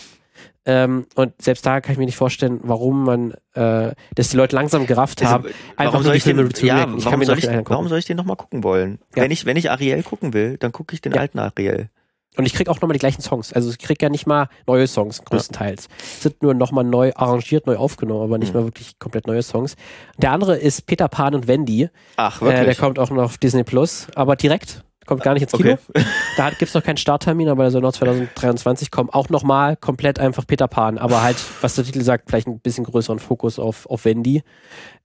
[0.65, 4.55] Ähm, und selbst da kann ich mir nicht vorstellen, warum man, äh, dass die Leute
[4.55, 7.87] langsam gerafft also, haben, einfach nur die Filme zu ja, ich warum, soll ich, warum
[7.89, 8.99] soll ich den nochmal gucken wollen?
[9.15, 9.23] Ja.
[9.23, 11.19] Wenn, ich, wenn ich Ariel gucken will, dann gucke ich den ja.
[11.19, 11.89] alten Ariel.
[12.35, 13.53] Und ich krieg auch nochmal die gleichen Songs.
[13.53, 15.87] Also ich krieg ja nicht mal neue Songs, größtenteils.
[15.89, 16.05] Ja.
[16.21, 18.61] Sind nur nochmal neu arrangiert, neu aufgenommen, aber nicht mhm.
[18.61, 19.75] mal wirklich komplett neue Songs.
[20.17, 21.89] Der andere ist Peter Pan und Wendy.
[22.15, 22.61] Ach, wirklich?
[22.61, 25.77] Äh, der kommt auch noch auf Disney Plus, aber direkt kommt gar nicht ins Kino.
[25.89, 26.05] Okay.
[26.37, 29.09] Da gibt es noch keinen Starttermin, aber der soll noch 2023 kommen.
[29.11, 32.85] Auch nochmal komplett einfach Peter Pan, aber halt, was der Titel sagt, vielleicht ein bisschen
[32.85, 34.41] größeren Fokus auf, auf Wendy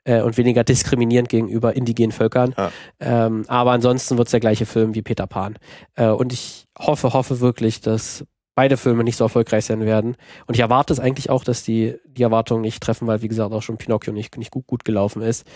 [0.04, 2.54] äh, und weniger diskriminierend gegenüber indigenen Völkern.
[2.56, 2.72] Ja.
[3.00, 5.56] Ähm, aber ansonsten wird es der gleiche Film wie Peter Pan.
[5.96, 8.24] Äh, und ich hoffe, hoffe wirklich, dass
[8.58, 10.16] beide Filme nicht so erfolgreich sein werden.
[10.46, 13.52] Und ich erwarte es eigentlich auch, dass die die Erwartungen nicht treffen, weil wie gesagt
[13.52, 15.46] auch schon Pinocchio nicht, nicht gut, gut gelaufen ist,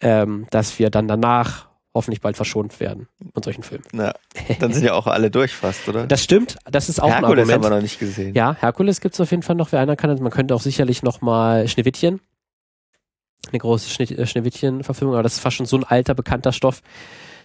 [0.00, 3.84] ähm, dass wir dann danach hoffentlich bald verschont werden von solchen Filmen.
[3.92, 4.12] Na,
[4.60, 6.06] dann sind ja auch alle durch fast, oder?
[6.06, 8.34] Das stimmt, das ist auch Herkules ein haben wir noch nicht gesehen.
[8.34, 10.14] Ja, Herkules gibt es auf jeden Fall noch, wer einer kann.
[10.22, 12.20] Man könnte auch sicherlich noch mal Schneewittchen,
[13.50, 16.82] eine große Schne äh, Schneewittchen-Verfilmung, aber das ist fast schon so ein alter, bekannter Stoff.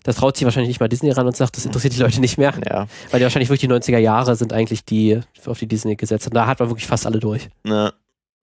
[0.04, 2.38] Das traut sich wahrscheinlich nicht mal Disney ran und sagt, das interessiert die Leute nicht
[2.38, 2.54] mehr.
[2.68, 2.88] Ja.
[3.12, 6.28] Weil die wahrscheinlich wirklich die 90er Jahre sind eigentlich die, auf die Disney gesetzt.
[6.28, 7.50] Und da hat man wirklich fast alle durch.
[7.66, 7.94] Ja,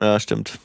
[0.00, 0.58] ja stimmt.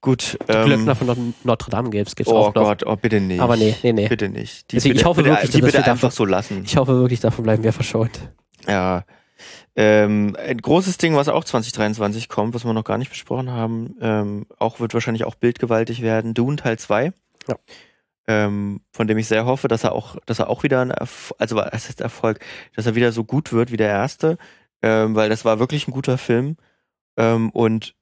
[0.00, 0.38] Gut.
[0.48, 2.64] Die ähm, Glöckner von Notre Dame gibt's, gibt's oh auch noch.
[2.64, 3.40] Gott, oh bitte nicht.
[3.40, 4.08] Aber nee, nee, nee.
[4.08, 4.70] Bitte nicht.
[4.70, 6.62] Die Deswegen, bitte, ich hoffe bitte, wirklich, die dass bitte wir einfach so lassen.
[6.64, 8.30] Ich hoffe wirklich, davon bleiben wir verschont.
[8.68, 9.04] Ja.
[9.74, 13.94] Ähm, ein großes Ding, was auch 2023 kommt, was wir noch gar nicht besprochen haben,
[14.00, 16.34] ähm, auch wird wahrscheinlich auch bildgewaltig werden.
[16.34, 17.12] Dune Teil 2.
[17.48, 17.56] Ja.
[18.28, 21.32] Ähm, von dem ich sehr hoffe, dass er auch, dass er auch wieder ein Erf
[21.38, 22.40] also was ist Erfolg,
[22.74, 24.36] dass er wieder so gut wird wie der erste,
[24.82, 26.56] ähm, weil das war wirklich ein guter Film.
[27.16, 27.95] Ähm, und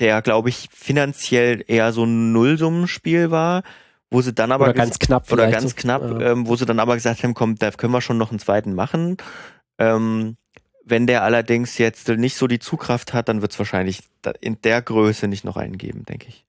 [0.00, 3.62] der, glaube ich, finanziell eher so ein Nullsummenspiel war,
[4.10, 5.76] wo sie dann aber oder ganz knapp oder ganz so.
[5.76, 6.32] knapp, ja.
[6.32, 8.74] ähm, wo sie dann aber gesagt haben, komm, da können wir schon noch einen zweiten
[8.74, 9.16] machen.
[9.78, 10.36] Ähm,
[10.84, 14.02] wenn der allerdings jetzt nicht so die Zugkraft hat, dann wird es wahrscheinlich
[14.40, 16.44] in der Größe nicht noch einen geben, denke ich.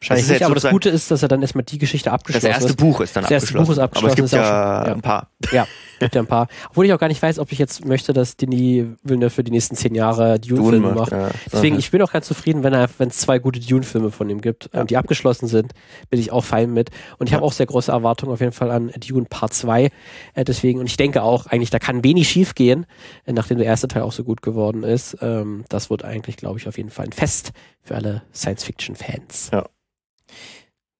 [0.00, 2.56] Wahrscheinlich nicht, aber das Gute ist, dass er dann erstmal die Geschichte abgeschlossen ist.
[2.56, 2.76] Das erste ist.
[2.76, 3.66] Buch ist dann das abgeschlossen.
[3.66, 4.18] Das erste Buch ist abgeschlossen.
[4.18, 5.28] Aber es gibt ja, schon, ja, ein paar.
[5.52, 5.66] Ja,
[5.98, 6.48] gibt ja ein paar.
[6.68, 9.50] Obwohl ich auch gar nicht weiß, ob ich jetzt möchte, dass Denis Villeneuve für die
[9.50, 11.12] nächsten zehn Jahre Dune-Filme macht.
[11.12, 11.30] Ja.
[11.50, 14.42] Deswegen, ich bin auch ganz zufrieden, wenn er, wenn es zwei gute Dune-Filme von ihm
[14.42, 14.84] gibt, ja.
[14.84, 15.72] die abgeschlossen sind,
[16.10, 16.90] bin ich auch fein mit.
[17.18, 19.90] Und ich habe auch sehr große Erwartungen auf jeden Fall an Dune Part 2.
[20.34, 22.84] Äh, deswegen, und ich denke auch, eigentlich, da kann wenig schief gehen,
[23.24, 25.16] äh, nachdem der erste Teil auch so gut geworden ist.
[25.22, 27.52] Ähm, das wird eigentlich, glaube ich, auf jeden Fall ein Fest
[27.86, 29.50] für alle Science-Fiction-Fans.
[29.52, 29.66] Ja.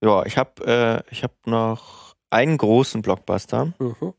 [0.03, 3.73] Ja, ich habe äh, ich hab noch einen großen Blockbuster.
[3.79, 4.15] Mhm.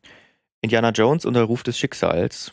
[0.61, 2.51] Indiana Jones und der Ruf des Schicksals.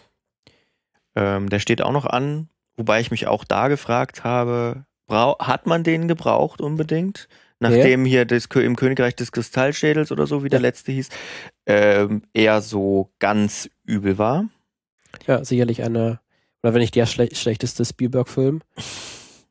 [1.17, 5.85] Ähm, der steht auch noch an, wobei ich mich auch da gefragt habe, hat man
[5.85, 7.29] den gebraucht unbedingt?
[7.61, 8.11] Nachdem ja.
[8.11, 11.09] hier das, im Königreich des Kristallschädels oder so, wie der letzte hieß,
[11.67, 14.49] ähm, eher so ganz übel war.
[15.27, 16.21] Ja, sicherlich eine,
[16.63, 18.61] oder wenn nicht der schle schlechteste Spielberg-Film.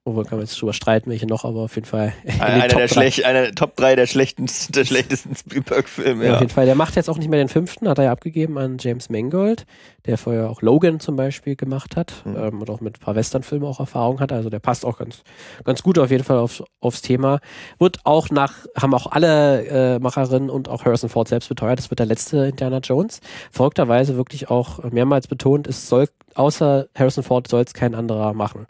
[0.06, 2.12] Obwohl kann man jetzt drüber streiten, welche noch, aber auf jeden Fall.
[2.40, 6.26] Einer der, schlecht, einer Top 3 der schlechtesten, der schlechtesten Spielberg-Filme.
[6.26, 6.66] Ja, auf jeden Fall.
[6.66, 9.66] Der macht jetzt auch nicht mehr den fünften, hat er ja abgegeben an James Mangold,
[10.06, 12.36] der vorher auch Logan zum Beispiel gemacht hat mhm.
[12.36, 14.34] ähm, und auch mit ein paar Western-Filmen auch Erfahrung hat.
[14.34, 15.24] Also der passt auch ganz,
[15.64, 17.40] ganz gut auf jeden Fall aufs, aufs Thema.
[17.80, 21.90] Wird auch nach, haben auch alle äh, Macherinnen und auch Harrison Ford selbst beteuert, das
[21.90, 23.22] wird der letzte Indiana Jones.
[23.52, 28.68] Verrückterweise wirklich auch mehrmals betont, es soll, außer Harrison Ford soll es kein anderer machen.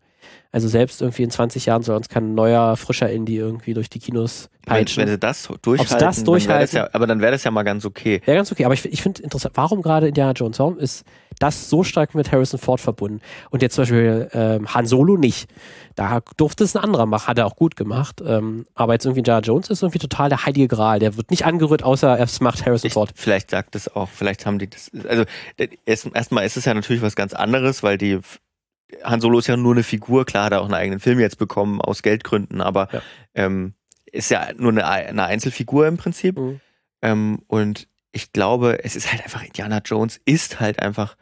[0.52, 3.98] Also selbst irgendwie in 20 Jahren soll uns kein neuer, frischer Indie irgendwie durch die
[3.98, 5.02] Kinos peitschen.
[5.02, 7.64] Wenn, wenn sie das durchhalten, das durchhalten dann ja, aber dann wäre das ja mal
[7.64, 8.22] ganz okay.
[8.26, 11.06] Wäre ganz okay, aber ich, ich finde interessant, warum gerade Indiana Jones, warum ist
[11.40, 13.22] das so stark mit Harrison Ford verbunden?
[13.50, 15.50] Und jetzt zum Beispiel ähm, Han Solo nicht.
[15.96, 18.22] Da durfte es ein anderer machen, hat er auch gut gemacht.
[18.26, 21.00] Ähm, aber jetzt irgendwie Indiana Jones ist irgendwie total der heilige Gral.
[21.00, 23.12] Der wird nicht angerührt, außer es macht Harrison ich, Ford.
[23.16, 25.24] Vielleicht sagt es auch, vielleicht haben die das, also
[25.86, 28.20] erstmal ist es ja natürlich was ganz anderes, weil die
[29.04, 31.38] Han Solo ist ja nur eine Figur, klar hat er auch einen eigenen Film jetzt
[31.38, 33.02] bekommen aus Geldgründen, aber ja.
[33.34, 33.74] ähm,
[34.06, 36.38] ist ja nur eine, eine Einzelfigur im Prinzip.
[36.38, 36.60] Mhm.
[37.02, 41.18] Ähm, und ich glaube, es ist halt einfach, Indiana Jones ist halt einfach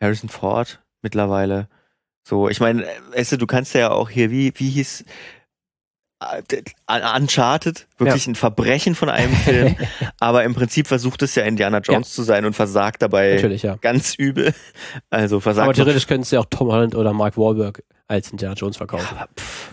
[0.00, 1.68] Harrison Ford mittlerweile.
[2.22, 5.04] So, ich meine, weißt du, du kannst ja auch hier, wie, wie hieß
[6.86, 8.32] Uncharted, wirklich ja.
[8.32, 9.76] ein Verbrechen von einem Film,
[10.20, 12.14] aber im Prinzip versucht es ja Indiana Jones ja.
[12.14, 13.76] zu sein und versagt dabei ja.
[13.76, 14.54] ganz übel.
[15.10, 15.64] Also versagt.
[15.64, 19.16] Aber theoretisch könnte es ja auch Tom Holland oder Mark Wahlberg als Indiana Jones verkaufen.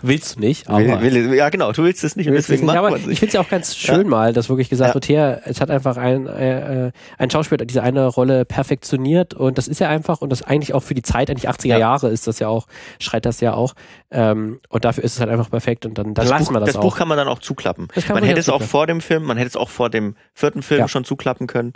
[0.02, 1.00] Willst du nicht, aber.
[1.00, 3.32] Will, will, ja, genau, du willst es nicht und deswegen nicht, aber Ich finde es
[3.34, 6.90] ja auch ganz schön mal, dass wirklich gesagt wird, hier, es hat einfach ein, äh,
[7.16, 10.82] ein Schauspieler diese eine Rolle perfektioniert und das ist ja einfach und das eigentlich auch
[10.82, 12.66] für die Zeit, eigentlich 80er Jahre ist das ja auch,
[12.98, 13.74] schreit das ja auch.
[14.10, 16.70] Ähm, und dafür ist es halt einfach perfekt und dann, dann das lassen wir das,
[16.70, 16.82] das auch.
[16.82, 17.88] Das Buch kann man dann auch zuklappen.
[18.08, 20.62] Man, man hätte es auch vor dem Film, man hätte es auch vor dem vierten
[20.62, 21.72] Film schon zuklappen können,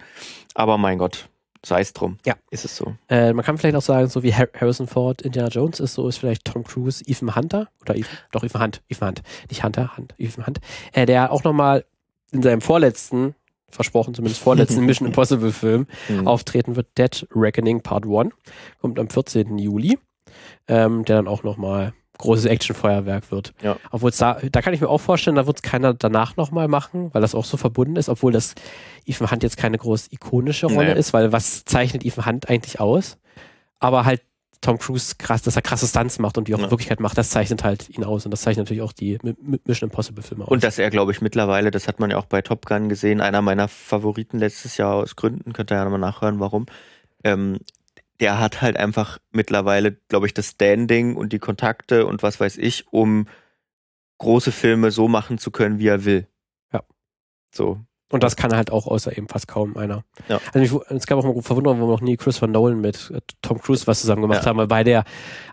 [0.55, 1.29] aber mein Gott
[1.65, 2.19] sei es drum.
[2.25, 2.35] Ja.
[2.51, 2.95] Ist es so.
[3.09, 6.19] Äh, man kann vielleicht auch sagen, so wie Harrison Ford Indiana Jones ist, so ist
[6.19, 10.15] vielleicht Tom Cruise Ethan Hunter oder Ethan, doch Ethan Hunt, Ethan Hunt, nicht Hunter, Hunt,
[10.19, 10.61] Ethan Hunt,
[10.93, 11.85] äh, der auch nochmal
[12.33, 13.35] in seinem vorletzten,
[13.71, 16.27] versprochen zumindest vorletzten Mission Impossible Film mhm.
[16.27, 18.33] auftreten wird, Dead Reckoning Part 1,
[18.81, 19.59] kommt am 14.
[19.59, 19.99] Juli,
[20.67, 23.55] ähm, der dann auch nochmal großes Actionfeuerwerk wird.
[23.63, 23.77] Ja.
[23.91, 27.11] Obwohl da, da kann ich mir auch vorstellen, da wird es keiner danach nochmal machen,
[27.15, 28.55] weil das auch so verbunden ist, obwohl das
[29.07, 30.99] Ethan Hunt jetzt keine groß ikonische Rolle nee.
[30.99, 33.19] ist, weil was zeichnet Ethan Hunt eigentlich aus?
[33.79, 34.23] Aber halt
[34.61, 36.65] Tom Cruise krass, dass er krasse Stunts macht und die auch ja.
[36.65, 39.19] in Wirklichkeit macht, das zeichnet halt ihn aus und das zeichnet natürlich auch die
[39.65, 40.51] Mission Impossible Filme aus.
[40.51, 43.21] Und dass er, glaube ich, mittlerweile, das hat man ja auch bei Top Gun gesehen,
[43.21, 46.67] einer meiner Favoriten letztes Jahr aus Gründen, könnt ihr ja nochmal nachhören, warum,
[47.23, 47.59] ähm,
[48.21, 52.59] der hat halt einfach mittlerweile, glaube ich, das Standing und die Kontakte und was weiß
[52.59, 53.27] ich, um
[54.19, 56.27] große Filme so machen zu können, wie er will.
[56.73, 56.83] Ja.
[57.55, 57.81] So.
[58.11, 60.03] Und das kann halt auch außer eben fast kaum einer.
[60.29, 60.41] Ja.
[60.53, 63.21] Also ich, es gab auch mal Verwunderung, warum noch nie Chris Van Nolan mit äh,
[63.43, 64.49] Tom Cruise was zusammen gemacht ja.
[64.49, 65.05] haben, weil beide ja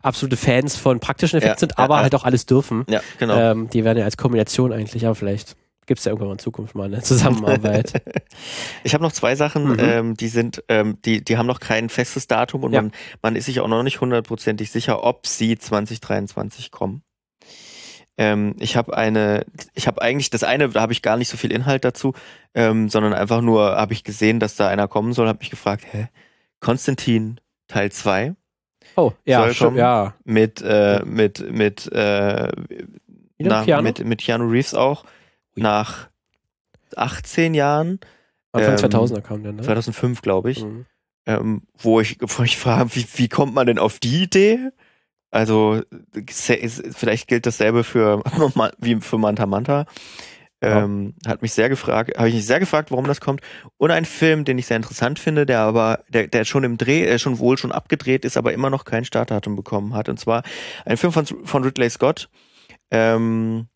[0.01, 1.59] absolute Fans von praktischen Effekten ja.
[1.59, 2.86] sind, aber halt auch alles dürfen.
[2.89, 3.38] Ja, genau.
[3.38, 6.76] Ähm, die werden ja als Kombination eigentlich, aber vielleicht gibt es ja irgendwann in Zukunft
[6.76, 8.02] mal eine Zusammenarbeit.
[8.84, 9.80] ich habe noch zwei Sachen, mhm.
[9.80, 12.82] ähm, die sind, ähm, die, die haben noch kein festes Datum und ja.
[12.82, 17.04] man, man ist sich auch noch nicht hundertprozentig sicher, ob sie 2023 kommen.
[18.18, 21.38] Ähm, ich habe eine, ich habe eigentlich das eine, da habe ich gar nicht so
[21.38, 22.14] viel Inhalt dazu,
[22.54, 25.86] ähm, sondern einfach nur habe ich gesehen, dass da einer kommen soll, habe mich gefragt,
[25.92, 26.08] hä,
[26.60, 28.36] Konstantin Teil 2.
[28.96, 30.14] Oh, ja, schon, ja.
[30.24, 32.52] Mit, äh, mit, mit, äh,
[33.38, 35.04] na, mit, mit Keanu Reeves auch
[35.56, 36.10] nach
[36.95, 37.99] 18 Jahren.
[38.51, 39.62] Anfang ähm, 2000er kam der, ne?
[39.62, 40.64] 2005, glaube ich.
[40.64, 40.86] Mhm.
[41.26, 44.70] Ähm, wo ich, wo ich frage, wie, wie kommt man denn auf die Idee?
[45.32, 45.82] Also,
[46.95, 48.24] vielleicht gilt dasselbe für,
[48.80, 49.86] wie für Manta Manta.
[50.62, 51.32] Ähm, ja.
[51.32, 53.41] Hat mich sehr gefragt, habe ich mich sehr gefragt, warum das kommt.
[53.78, 57.06] Und ein Film, den ich sehr interessant finde, der aber, der, der schon im Dreh,
[57.06, 60.10] äh, schon wohl schon abgedreht ist, aber immer noch kein Startdatum bekommen hat.
[60.10, 60.43] Und zwar
[60.86, 62.30] ein Film von, von Ridley Scott.
[62.89, 63.68] Ähm,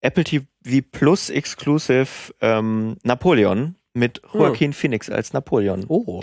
[0.00, 0.46] Apple TV
[0.90, 4.40] Plus Exclusive ähm, Napoleon mit hm.
[4.40, 4.72] Joaquin hm.
[4.72, 5.84] Phoenix als Napoleon.
[5.88, 6.22] Oh.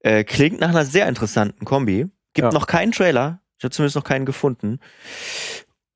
[0.00, 2.06] Äh, klingt nach einer sehr interessanten Kombi.
[2.34, 2.52] Gibt ja.
[2.52, 3.40] noch keinen Trailer.
[3.58, 4.80] Ich habe zumindest noch keinen gefunden.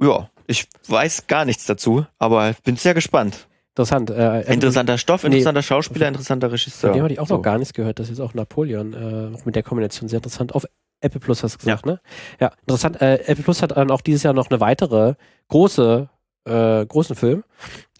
[0.03, 3.47] Ja, ich weiß gar nichts dazu, aber bin sehr gespannt.
[3.71, 4.11] Interessant.
[4.11, 6.91] Äh, interessanter Stoff, interessanter nee, Schauspieler, interessanter Regisseur.
[6.91, 7.37] Von dem hatte ich auch so.
[7.37, 7.99] noch gar nichts gehört.
[7.99, 10.55] Das ist auch Napoleon äh, mit der Kombination sehr interessant.
[10.55, 10.67] Auf
[11.01, 11.93] Apple Plus hast du gesagt, ja.
[11.93, 12.01] ne?
[12.41, 13.01] Ja, interessant.
[13.01, 15.15] Äh, Apple Plus hat dann auch dieses Jahr noch eine weitere
[15.49, 16.09] große
[16.45, 17.45] äh, großen Film,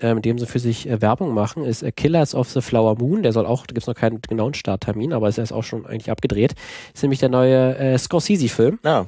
[0.01, 2.97] äh, mit dem sie für sich äh, Werbung machen, ist äh, Killers of the Flower
[2.99, 3.23] Moon.
[3.23, 5.87] Der soll auch, da gibt es noch keinen genauen Starttermin, aber ist erst auch schon
[5.87, 6.55] eigentlich abgedreht.
[6.95, 8.79] Ist nämlich der neue äh, Scorsese-Film.
[8.85, 9.07] Ja.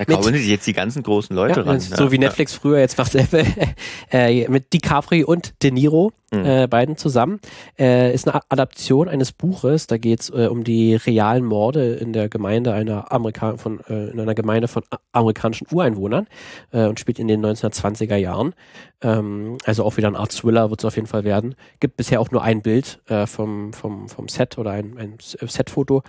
[0.00, 1.78] Da kaufen sich jetzt die ganzen großen Leute ja, ran.
[1.78, 2.10] So ja.
[2.10, 3.44] wie Netflix früher jetzt macht Apple
[4.10, 6.46] äh, mit DiCaprio und De Niro, mhm.
[6.46, 7.38] äh, beiden zusammen.
[7.78, 9.88] Äh, ist eine Adaption eines Buches.
[9.88, 14.08] Da geht es äh, um die realen Morde in der Gemeinde einer Amerika von äh,
[14.08, 16.28] in einer Gemeinde von amerikanischen Ureinwohnern
[16.72, 18.54] äh, und spielt in den 1920er Jahren.
[19.02, 21.56] Ähm, also auch wieder ein Art Thriller wird es auf jeden Fall werden.
[21.78, 26.02] Gibt bisher auch nur ein Bild vom, vom, vom Set oder ein, ein Setfoto.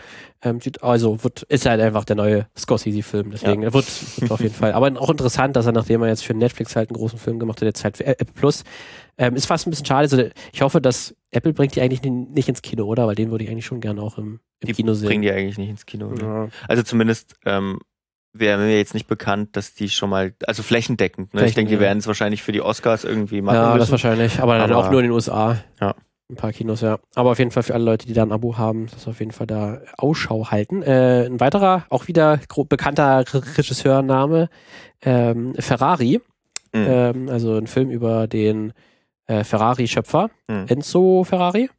[0.44, 3.32] Ähm, also wird, ist halt einfach der neue Scorsese-Film.
[3.32, 3.74] Deswegen ja.
[3.86, 4.74] Wird, wird auf jeden Fall.
[4.74, 7.62] Aber auch interessant, dass er, nachdem er jetzt für Netflix halt einen großen Film gemacht
[7.62, 8.64] hat, jetzt halt für Apple Plus.
[9.18, 10.04] Ähm, ist fast ein bisschen schade.
[10.04, 13.08] Also ich hoffe, dass Apple bringt die eigentlich nicht ins Kino, oder?
[13.08, 15.08] Weil den würde ich eigentlich schon gerne auch im, im die Kino sehen.
[15.08, 16.10] Bringen die eigentlich nicht ins Kino.
[16.12, 16.22] Ne?
[16.22, 16.48] Ja.
[16.68, 17.80] Also zumindest ähm,
[18.34, 21.46] wäre mir jetzt nicht bekannt, dass die schon mal, also flächendeckend, ne?
[21.46, 23.56] ich denke, die werden es wahrscheinlich für die Oscars irgendwie machen.
[23.56, 23.80] Ja, müssen.
[23.80, 25.58] das wahrscheinlich, aber dann aber, auch nur in den USA.
[25.80, 25.96] Ja.
[26.32, 26.98] Ein paar Kinos, ja.
[27.14, 29.34] Aber auf jeden Fall für alle Leute, die da ein Abo haben, das auf jeden
[29.34, 30.82] Fall da Ausschau halten.
[30.82, 33.26] Äh, ein weiterer, auch wieder bekannter
[33.58, 34.48] Regisseurname,
[35.02, 36.22] ähm, Ferrari.
[36.74, 36.86] Mhm.
[36.88, 38.72] Ähm, also ein Film über den
[39.28, 40.66] äh, Ferrari-Schöpfer, mhm.
[40.70, 41.70] Enzo Ferrari,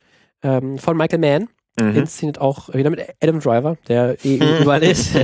[0.42, 1.48] ähm, von Michael Mann.
[1.80, 1.96] Mhm.
[1.96, 5.16] Inszeniert auch wieder mit Adam Driver, der eh überall ist,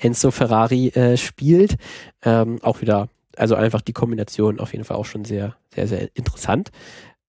[0.00, 1.76] Enzo Ferrari äh, spielt.
[2.24, 6.08] Ähm, auch wieder, also einfach die Kombination auf jeden Fall auch schon sehr, sehr, sehr
[6.16, 6.72] interessant.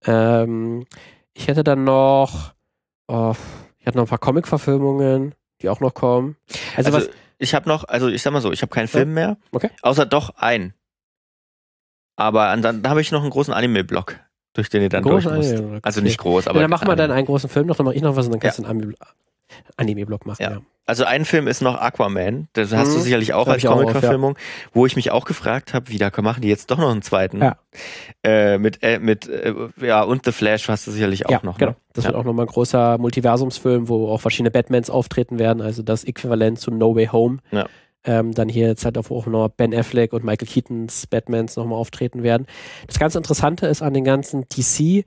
[0.05, 0.85] Ähm,
[1.39, 2.53] ich hätte dann noch,
[3.07, 3.33] oh,
[3.77, 6.35] ich hatte noch ein paar Comic-Verfilmungen, die auch noch kommen.
[6.75, 9.13] Also, also was, ich habe noch, also ich sag mal so, ich habe keinen Film
[9.13, 9.37] mehr.
[9.53, 9.69] Okay.
[9.81, 10.73] Außer doch einen.
[12.17, 14.19] Aber dann habe ich noch einen großen Anime-Block
[14.53, 15.53] durch den ihr dann durch musst.
[15.53, 15.79] Okay.
[15.81, 16.57] Also nicht groß, aber.
[16.57, 18.33] Ja, dann machen wir dann einen großen Film noch, dann mache ich noch was und
[18.33, 18.65] dann kannst ja.
[18.65, 18.95] du einen Anime.
[19.77, 20.51] Anime-Blog machen, ja.
[20.51, 20.61] ja.
[20.89, 22.93] Also ein Film ist noch Aquaman, das hast mhm.
[22.95, 24.69] du sicherlich auch als Comic-Verfilmung, ja.
[24.73, 27.43] wo ich mich auch gefragt habe, wie da machen die jetzt doch noch einen zweiten.
[27.43, 27.57] Ja.
[28.23, 31.59] Äh, mit, äh, mit äh, ja, und The Flash hast du sicherlich auch ja, noch.
[31.59, 31.59] Ne?
[31.59, 31.71] Genau.
[31.73, 31.77] Ne?
[31.93, 36.03] Das wird auch nochmal ein großer Multiversumsfilm, wo auch verschiedene Batmans auftreten werden, also das
[36.03, 37.37] Äquivalent zu No Way Home.
[37.51, 37.67] Ja.
[38.03, 42.23] Ähm, dann hier jetzt halt auch noch Ben Affleck und Michael Keatons Batmans nochmal auftreten
[42.23, 42.47] werden.
[42.87, 45.05] Das ganz Interessante ist an den ganzen DC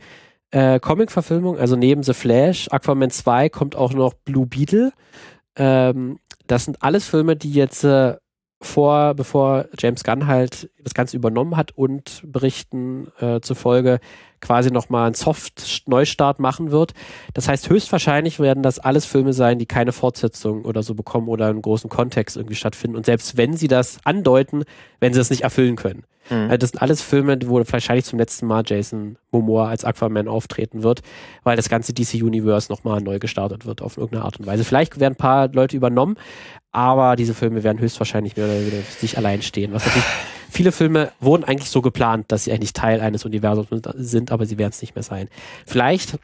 [0.52, 4.92] äh, Comic-Verfilmungen, also neben The Flash, Aquaman 2 kommt auch noch Blue Beetle.
[5.56, 8.16] Ähm, das sind alles Filme, die jetzt äh,
[8.60, 13.98] vor, bevor James Gunn halt das Ganze übernommen hat und Berichten äh, zufolge
[14.40, 16.92] quasi nochmal einen Soft-Neustart machen wird.
[17.34, 21.48] Das heißt, höchstwahrscheinlich werden das alles Filme sein, die keine Fortsetzung oder so bekommen oder
[21.48, 22.96] einen großen Kontext irgendwie stattfinden.
[22.96, 24.64] Und selbst wenn sie das andeuten,
[25.00, 26.04] wenn sie das nicht erfüllen können.
[26.30, 26.42] Mhm.
[26.44, 30.82] Also das sind alles Filme, wo wahrscheinlich zum letzten Mal Jason Momoa als Aquaman auftreten
[30.82, 31.02] wird,
[31.42, 34.64] weil das ganze DC-Universe nochmal neu gestartet wird auf irgendeine Art und Weise.
[34.64, 36.16] Vielleicht werden ein paar Leute übernommen,
[36.70, 39.72] aber diese Filme werden höchstwahrscheinlich mehr oder weniger sich allein stehen.
[39.72, 40.06] Was natürlich,
[40.50, 44.58] viele Filme wurden eigentlich so geplant, dass sie eigentlich Teil eines Universums sind, aber sie
[44.58, 45.28] werden es nicht mehr sein.
[45.66, 46.18] Vielleicht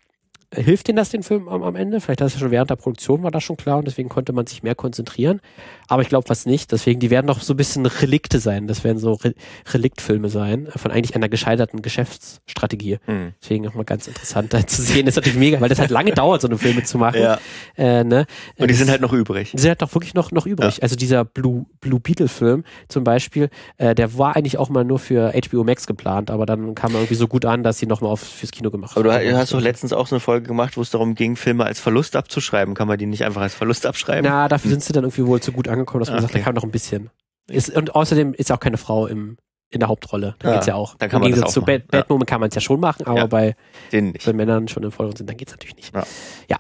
[0.54, 2.00] hilft Ihnen das den Film am, am Ende?
[2.00, 4.46] Vielleicht das ja schon während der Produktion war das schon klar und deswegen konnte man
[4.46, 5.40] sich mehr konzentrieren.
[5.88, 6.72] Aber ich glaube fast nicht.
[6.72, 8.66] Deswegen, die werden noch so ein bisschen Relikte sein.
[8.66, 9.34] Das werden so Re
[9.72, 12.98] Reliktfilme sein von eigentlich einer gescheiterten Geschäftsstrategie.
[13.06, 13.34] Mhm.
[13.42, 15.06] Deswegen nochmal ganz interessant da zu sehen.
[15.06, 17.20] Das ist natürlich mega, weil das halt lange dauert, so eine Filme zu machen.
[17.20, 17.38] Ja.
[17.76, 18.26] Äh, ne?
[18.56, 19.52] Und die sind halt noch übrig.
[19.52, 20.76] Die sind halt doch wirklich noch, noch übrig.
[20.76, 20.82] Ja.
[20.82, 24.98] Also dieser Blue, Blue Beetle Film zum Beispiel, äh, der war eigentlich auch mal nur
[24.98, 28.16] für HBO Max geplant, aber dann kam er irgendwie so gut an, dass sie nochmal
[28.16, 29.06] fürs Kino gemacht haben.
[29.06, 31.36] Aber du hast doch letztens auch so eine Folge Folge gemacht, wo es darum ging,
[31.36, 32.74] Filme als Verlust abzuschreiben.
[32.74, 34.30] Kann man die nicht einfach als Verlust abschreiben?
[34.30, 36.22] Na, dafür sind sie dann irgendwie wohl zu gut angekommen, dass man okay.
[36.22, 37.10] sagt, da kann noch ein bisschen.
[37.48, 39.36] Ist, und außerdem ist auch keine Frau im,
[39.70, 40.36] in der Hauptrolle.
[40.38, 40.96] Da ja, geht's ja auch.
[40.96, 42.00] Dann kann man das auch zu Bad, ja.
[42.00, 43.56] Batwoman kann man es ja schon machen, aber ja, bei
[43.90, 45.94] wenn Männern schon im Vordergrund sind, dann geht's natürlich nicht.
[45.94, 46.04] Ja.
[46.48, 46.56] ja.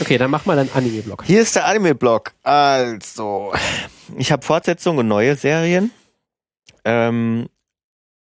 [0.00, 1.24] Okay, dann mach mal deinen Anime-Blog.
[1.24, 2.32] Hier ist der Anime-Blog.
[2.42, 3.52] Also,
[4.16, 5.92] ich habe Fortsetzungen und neue Serien.
[6.84, 7.48] Ähm,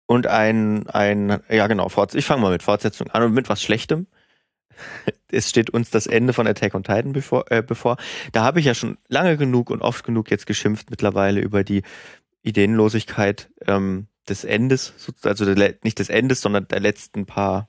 [0.06, 4.08] und ein, ein, ja genau, ich fange mal mit Fortsetzung an und mit was Schlechtem.
[5.30, 7.50] Es steht uns das Ende von Attack on Titan bevor.
[7.50, 7.96] Äh, bevor.
[8.32, 11.82] Da habe ich ja schon lange genug und oft genug jetzt geschimpft mittlerweile über die
[12.42, 17.68] Ideenlosigkeit ähm, des Endes, also der, nicht des Endes, sondern der letzten paar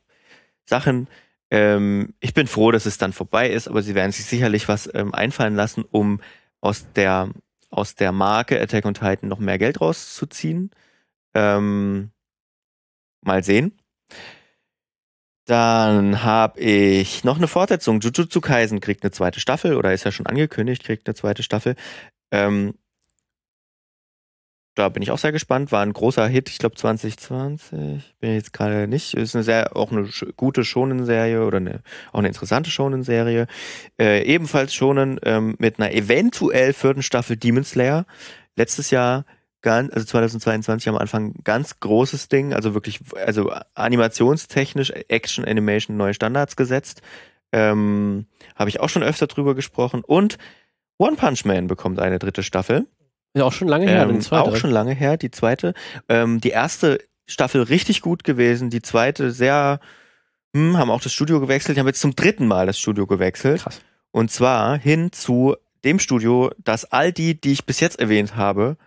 [0.66, 1.08] Sachen.
[1.50, 4.90] Ähm, ich bin froh, dass es dann vorbei ist, aber sie werden sich sicherlich was
[4.94, 6.22] ähm, einfallen lassen, um
[6.62, 7.30] aus der
[7.72, 10.72] aus der Marke Attack on Titan noch mehr Geld rauszuziehen.
[11.34, 12.12] Ähm,
[13.22, 13.78] mal sehen.
[15.46, 18.00] Dann habe ich noch eine Fortsetzung.
[18.00, 21.76] Jujutsu Kaisen kriegt eine zweite Staffel oder ist ja schon angekündigt, kriegt eine zweite Staffel.
[22.32, 22.76] Ähm,
[24.76, 25.72] da bin ich auch sehr gespannt.
[25.72, 28.16] War ein großer Hit, ich glaube 2020.
[28.20, 29.14] Bin jetzt gerade nicht.
[29.16, 31.82] Ist eine sehr, auch eine gute Shonen-Serie oder eine,
[32.14, 33.48] auch eine interessante Shonen-Serie.
[34.00, 38.06] Äh, ebenfalls Shonen ähm, mit einer eventuell vierten Staffel Demon Slayer.
[38.56, 39.26] Letztes Jahr
[39.62, 46.14] ganz, also 2022 am Anfang ganz großes Ding, also wirklich, also animationstechnisch Action Animation neue
[46.14, 47.02] Standards gesetzt.
[47.52, 50.04] Ähm, Habe ich auch schon öfter drüber gesprochen.
[50.06, 50.38] Und
[50.98, 52.88] One Punch Man bekommt eine dritte Staffel.
[53.36, 55.74] Ja, auch schon lange her, ähm, Auch schon lange her, die zweite.
[56.10, 59.80] Ähm, die erste Staffel richtig gut gewesen, die zweite sehr,
[60.54, 63.64] hm, haben auch das Studio gewechselt, die haben jetzt zum dritten Mal das Studio gewechselt.
[63.64, 63.82] Krass.
[64.12, 68.78] Und zwar hin zu dem Studio, das all die, die ich bis jetzt erwähnt habe,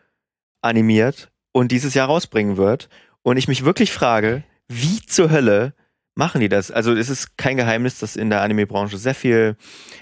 [0.65, 2.89] animiert und dieses Jahr rausbringen wird.
[3.23, 5.75] Und ich mich wirklich frage, wie zur Hölle
[6.17, 6.71] machen die das?
[6.71, 9.57] Also es ist kein Geheimnis, dass in der Anime-Branche sehr viel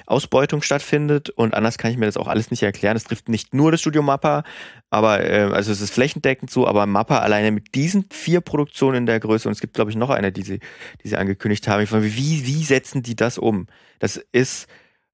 [0.07, 2.97] Ausbeutung stattfindet und anders kann ich mir das auch alles nicht erklären.
[2.97, 4.45] Es trifft nicht nur das Studio Mappa,
[4.91, 9.07] aber äh, also es ist flächendeckend so, aber Mappa alleine mit diesen vier Produktionen in
[9.07, 10.61] der Größe und es gibt glaube ich noch eine, die sie,
[11.03, 11.83] die sie angekündigt haben.
[11.83, 13.67] Ich frage wie wie setzen die das um?
[13.99, 14.69] Das ist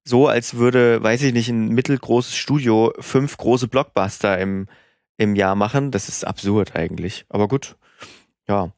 [0.04, 4.66] so, als würde, weiß ich nicht, ein mittelgroßes Studio fünf große Blockbuster im
[5.18, 5.90] im Jahr machen.
[5.90, 7.26] Das ist absurd eigentlich.
[7.28, 7.76] Aber gut,
[8.48, 8.72] ja.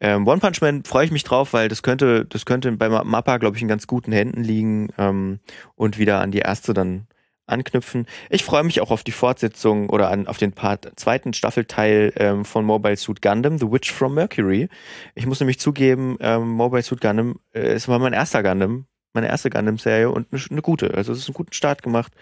[0.00, 3.38] Ähm, One Punch Man freue ich mich drauf, weil das könnte, das könnte bei Mappa,
[3.38, 5.40] glaube ich, in ganz guten Händen liegen ähm,
[5.74, 7.08] und wieder an die erste dann
[7.46, 8.06] anknüpfen.
[8.28, 12.44] Ich freue mich auch auf die Fortsetzung oder an, auf den Part, zweiten Staffelteil ähm,
[12.44, 14.68] von Mobile Suit Gundam, The Witch from Mercury.
[15.14, 19.28] Ich muss nämlich zugeben, ähm, Mobile Suit Gundam, äh, es war mein erster Gundam, meine
[19.28, 20.94] erste Gundam-Serie und eine, eine, gute.
[20.94, 22.12] Also es ist einen guten Start gemacht.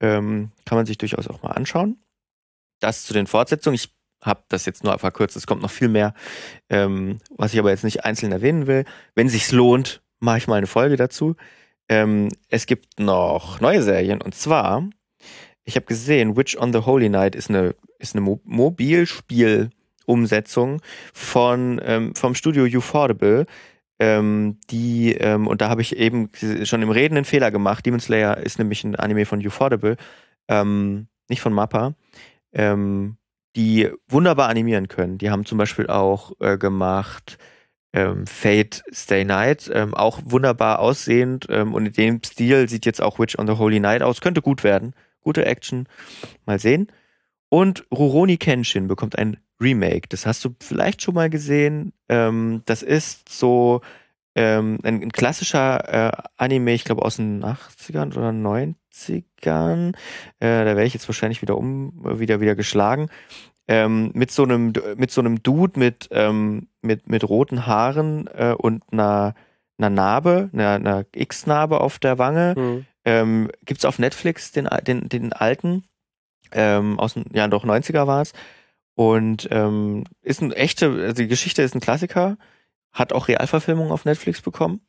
[0.00, 1.98] Ähm, kann man sich durchaus auch mal anschauen
[2.82, 3.74] das zu den Fortsetzungen.
[3.74, 3.90] Ich
[4.22, 6.14] habe das jetzt nur verkürzt, es kommt noch viel mehr,
[6.70, 8.84] ähm, was ich aber jetzt nicht einzeln erwähnen will.
[9.14, 11.36] Wenn sich's lohnt, mache ich mal eine Folge dazu.
[11.88, 14.88] Ähm, es gibt noch neue Serien und zwar,
[15.64, 20.80] ich habe gesehen, Witch on the Holy Night ist eine, ist eine Mo Mobilspiel-Umsetzung
[21.12, 23.46] von, ähm, vom Studio Ufordable.
[23.98, 26.30] ähm, die, ähm, und da habe ich eben
[26.64, 27.84] schon im Reden einen Fehler gemacht.
[27.86, 29.96] Demon Slayer ist nämlich ein Anime von Ufotable,
[30.48, 31.94] ähm, nicht von Mappa,
[32.52, 33.16] ähm,
[33.56, 35.18] die wunderbar animieren können.
[35.18, 37.38] Die haben zum Beispiel auch äh, gemacht
[37.92, 43.02] ähm, Fate Stay Night, ähm, auch wunderbar aussehend ähm, und in dem Stil sieht jetzt
[43.02, 44.20] auch Witch on the Holy Night aus.
[44.20, 44.94] Könnte gut werden.
[45.20, 45.86] Gute Action.
[46.46, 46.88] Mal sehen.
[47.48, 50.08] Und Rurouni Kenshin bekommt ein Remake.
[50.08, 51.92] Das hast du vielleicht schon mal gesehen.
[52.08, 53.82] Ähm, das ist so
[54.34, 58.32] ähm, ein, ein, klassischer äh, Anime, ich glaube aus den 80ern oder
[58.92, 59.94] 90ern.
[60.40, 63.08] Äh, da wäre ich jetzt wahrscheinlich wieder um, wieder, wieder geschlagen.
[63.68, 68.54] Ähm, mit so einem, mit so einem Dude mit, ähm, mit, mit roten Haaren äh,
[68.56, 69.34] und einer,
[69.78, 72.54] einer Narbe, einer, einer X-Narbe auf der Wange.
[72.56, 72.86] Mhm.
[73.04, 75.84] Ähm, Gibt es auf Netflix den, den, den alten?
[76.52, 78.32] ähm, aus den, ja doch 90er war es.
[78.94, 82.36] Und ähm, ist ein echte, also die Geschichte ist ein Klassiker,
[82.92, 84.80] hat auch Realverfilmung auf Netflix bekommen.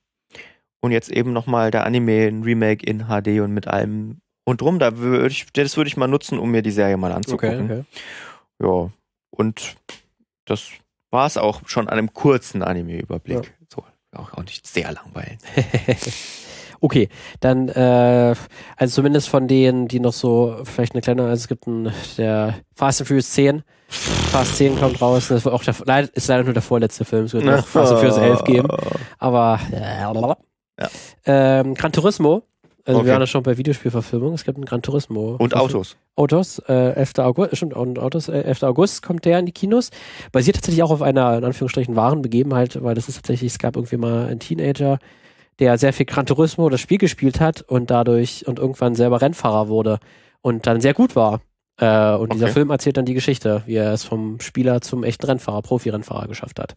[0.83, 4.79] Und jetzt eben nochmal der Anime, ein Remake in HD und mit allem rundrum.
[4.79, 7.63] Da würde ich, das würde ich mal nutzen, um mir die Serie mal anzugucken.
[7.63, 7.83] Okay, okay.
[8.61, 8.91] Ja,
[9.31, 9.77] und
[10.45, 10.71] das
[11.09, 13.45] war es auch schon an einem kurzen Anime-Überblick.
[13.45, 13.67] Ja.
[13.73, 15.37] So, auch, auch nicht sehr langweilig.
[16.83, 17.07] Okay,
[17.39, 18.35] dann, äh,
[18.75, 22.55] also zumindest von denen, die noch so, vielleicht eine kleine, also es gibt ein, der
[22.75, 23.63] Fast and Furious 10.
[23.87, 27.33] Fast 10 kommt raus, das war auch der, ist leider nur der vorletzte Film, es
[27.33, 28.67] wird noch Fast and Furious 11 geben,
[29.17, 30.03] aber, äh,
[30.79, 30.89] ja.
[31.25, 32.43] ähm, Gran Turismo,
[32.85, 33.07] also okay.
[33.07, 34.33] wir waren ja schon bei Videospielverfilmung.
[34.33, 35.37] Es gibt ein Gran Turismo.
[35.39, 35.95] Und Autos.
[36.17, 37.19] Autos, äh, 11.
[37.19, 38.63] August, stimmt, und Autos, äh, 11.
[38.63, 39.89] August kommt der in die Kinos.
[40.33, 43.77] Basiert tatsächlich auch auf einer, in Anführungsstrichen, wahren Begebenheit, weil das ist tatsächlich, es gab
[43.77, 44.99] irgendwie mal einen Teenager,
[45.59, 49.69] der sehr viel Gran Turismo das Spiel gespielt hat und dadurch und irgendwann selber Rennfahrer
[49.69, 49.99] wurde
[50.41, 51.39] und dann sehr gut war.
[51.77, 52.33] Äh, und okay.
[52.33, 56.27] dieser Film erzählt dann die Geschichte, wie er es vom Spieler zum echten Rennfahrer, Profi-Rennfahrer
[56.27, 56.75] geschafft hat.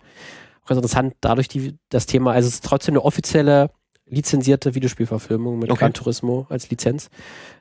[0.63, 3.71] Auch ganz interessant, dadurch die, das Thema, also es ist trotzdem eine offizielle
[4.09, 5.81] lizenzierte Videospielverfilmung mit okay.
[5.81, 7.11] Gran Turismo als Lizenz.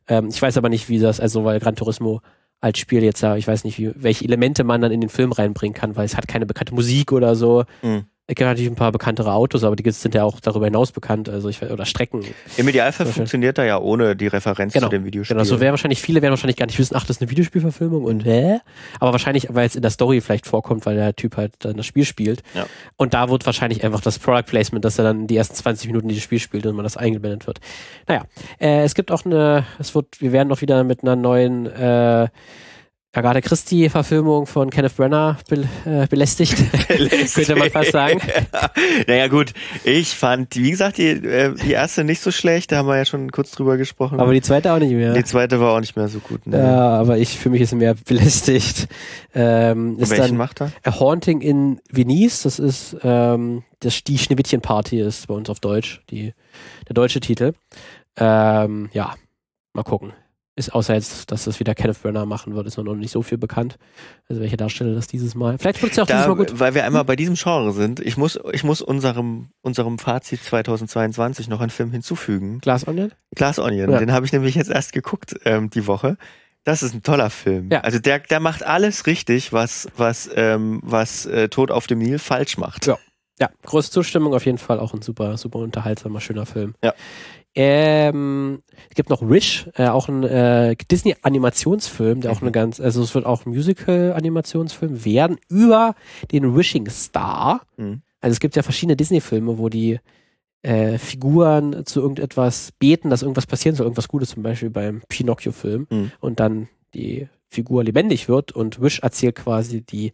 [0.07, 2.21] Ähm, ich weiß aber nicht, wie das, also weil Gran Turismo
[2.61, 5.31] als Spiel jetzt ja, ich weiß nicht, wie, welche Elemente man dann in den Film
[5.31, 7.65] reinbringen kann, weil es hat keine bekannte Musik oder so.
[7.81, 8.05] Mhm.
[8.27, 11.29] Ich kenne natürlich ein paar bekanntere Autos, aber die sind ja auch darüber hinaus bekannt,
[11.29, 12.23] also ich oder Strecken.
[12.57, 14.87] Im Idealfall funktioniert er ja ohne die Referenz genau.
[14.87, 15.35] zu dem Videospiel.
[15.35, 18.03] Genau, so wäre wahrscheinlich, viele werden wahrscheinlich gar nicht wissen, ach, das ist eine Videospielverfilmung
[18.03, 18.61] und hä?
[18.99, 21.85] Aber wahrscheinlich, weil es in der Story vielleicht vorkommt, weil der Typ halt dann das
[21.85, 22.41] Spiel spielt.
[22.55, 22.65] Ja.
[22.97, 26.07] Und da wird wahrscheinlich einfach das Product Placement, dass er dann die ersten 20 Minuten
[26.07, 27.59] dieses Spiel spielt und man das eingeblendet wird.
[28.07, 28.23] Naja,
[28.59, 32.27] äh, es gibt auch eine, es wird, wir werden noch wieder mit einer neuen äh,
[33.15, 36.55] Agatha Christie-Verfilmung von Kenneth Brenner be äh, belästigt,
[37.33, 38.19] könnte man fast sagen.
[38.27, 38.69] Ja.
[39.07, 39.53] Naja gut,
[39.83, 43.05] ich fand, wie gesagt, die, äh, die erste nicht so schlecht, da haben wir ja
[43.05, 44.19] schon kurz drüber gesprochen.
[44.19, 45.13] Aber die zweite auch nicht mehr.
[45.13, 46.45] Die zweite war auch nicht mehr so gut.
[46.45, 46.57] Ne?
[46.57, 48.87] Ja, aber ich für mich ist mehr belästigt.
[49.33, 50.71] Ähm, ist welchen dann macht er?
[50.83, 56.01] A Haunting in Venice, das ist ähm, das, die Schneewittchen-Party ist bei uns auf Deutsch,
[56.09, 56.33] die,
[56.87, 57.53] der deutsche Titel.
[58.17, 59.15] Ähm, ja,
[59.73, 60.13] mal gucken
[60.55, 63.37] ist außer jetzt, dass das wieder Kenneth Brenner machen wird, ist noch nicht so viel
[63.37, 63.77] bekannt.
[64.29, 65.57] Also welche Darsteller das dieses Mal.
[65.57, 66.59] Vielleicht wird es ja auch da, dieses Mal gut.
[66.59, 67.99] Weil wir einmal bei diesem Genre sind.
[67.99, 72.59] Ich muss, ich muss unserem, unserem Fazit 2022 noch einen Film hinzufügen.
[72.59, 73.11] Glass Onion?
[73.35, 73.91] Glass Onion.
[73.91, 73.99] Ja.
[73.99, 76.17] Den habe ich nämlich jetzt erst geguckt ähm, die Woche.
[76.63, 77.69] Das ist ein toller Film.
[77.71, 77.81] Ja.
[77.81, 82.17] Also der, der macht alles richtig, was, was, ähm, was äh, Tod auf dem Nil
[82.17, 82.87] falsch macht.
[82.87, 82.97] Ja.
[83.37, 86.73] Ja, große Zustimmung, auf jeden Fall auch ein super, super unterhaltsamer, schöner Film.
[86.81, 86.93] Ja.
[87.55, 92.37] Ähm, es gibt noch Wish, äh, auch ein äh, Disney-Animationsfilm, der mhm.
[92.37, 95.95] auch eine ganz, also es wird auch ein Musical-Animationsfilm werden über
[96.31, 97.61] den Wishing Star.
[97.77, 98.01] Mhm.
[98.19, 99.99] Also es gibt ja verschiedene Disney-Filme, wo die
[100.63, 105.87] äh, Figuren zu irgendetwas beten, dass irgendwas passieren soll, irgendwas Gutes, zum Beispiel beim Pinocchio-Film,
[105.89, 106.11] mhm.
[106.19, 110.11] und dann die Figur lebendig wird und Wish erzählt quasi die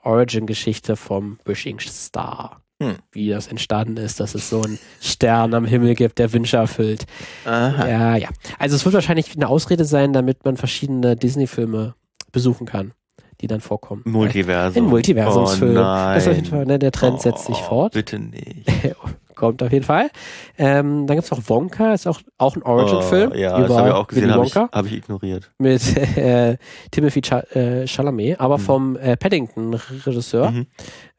[0.00, 2.96] Origin-Geschichte vom Wishing Star hm.
[3.12, 7.06] wie das entstanden ist, dass es so einen Stern am Himmel gibt, der Wünsche erfüllt.
[7.44, 7.88] Aha.
[7.88, 8.28] Ja, ja.
[8.58, 11.94] Also es wird wahrscheinlich eine Ausrede sein, damit man verschiedene Disney-Filme
[12.32, 12.92] besuchen kann,
[13.40, 14.02] die dann vorkommen.
[14.04, 14.84] Multiversum.
[14.84, 15.76] In Multiversumsfilm.
[15.76, 17.92] Oh das ist auf jeden Fall, ne, der Trend oh, setzt sich fort.
[17.92, 18.66] Bitte nicht.
[19.42, 20.08] Kommt auf jeden Fall.
[20.56, 23.32] Ähm, dann gibt es noch Wonka, ist auch, auch ein Origin-Film.
[23.34, 25.50] Oh, ja, das habe ich auch gesehen, habe ich, hab ich ignoriert.
[25.58, 26.58] Mit äh,
[26.92, 28.62] Timothy Ch äh, Chalamet, aber mhm.
[28.62, 30.52] vom äh, Paddington-Regisseur.
[30.52, 30.66] Mhm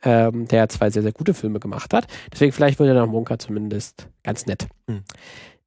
[0.05, 2.07] ähm, der zwei sehr, sehr gute Filme gemacht hat.
[2.31, 4.67] Deswegen vielleicht wird er nach Monka zumindest ganz nett.
[4.87, 5.03] Mhm.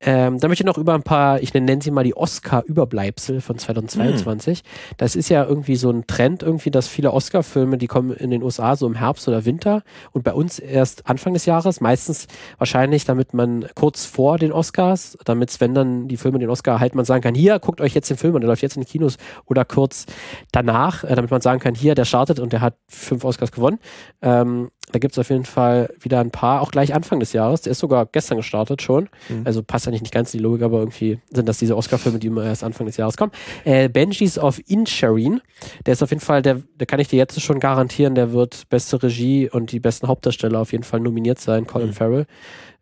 [0.00, 3.56] Ähm, da möchte ich noch über ein paar, ich nenne sie mal die Oscar-Überbleibsel von
[3.56, 4.62] 2022.
[4.62, 4.68] Mhm.
[4.98, 8.42] Das ist ja irgendwie so ein Trend, irgendwie, dass viele Oscar-Filme, die kommen in den
[8.42, 9.82] USA so im Herbst oder Winter
[10.12, 11.80] und bei uns erst Anfang des Jahres.
[11.80, 12.26] Meistens
[12.58, 16.96] wahrscheinlich, damit man kurz vor den Oscars, damit wenn dann die Filme den Oscar erhalten,
[16.96, 18.88] man sagen kann, hier, guckt euch jetzt den Film an, der läuft jetzt in den
[18.88, 19.16] Kinos
[19.46, 20.04] oder kurz
[20.52, 23.78] danach, äh, damit man sagen kann, hier, der startet und der hat fünf Oscars gewonnen.
[24.20, 27.62] Ähm, da gibt es auf jeden Fall wieder ein paar, auch gleich Anfang des Jahres.
[27.62, 29.08] Der ist sogar gestern gestartet schon.
[29.28, 29.42] Mhm.
[29.44, 32.28] Also passt eigentlich nicht ganz in die Logik, aber irgendwie sind das diese Oscar-Filme, die
[32.28, 33.32] immer erst Anfang des Jahres kommen.
[33.64, 35.40] Äh, Benjis of Inisherin,
[35.84, 38.68] der ist auf jeden Fall, der, der kann ich dir jetzt schon garantieren, der wird
[38.68, 41.66] beste Regie und die besten Hauptdarsteller auf jeden Fall nominiert sein.
[41.66, 41.92] Colin mhm.
[41.92, 42.26] Farrell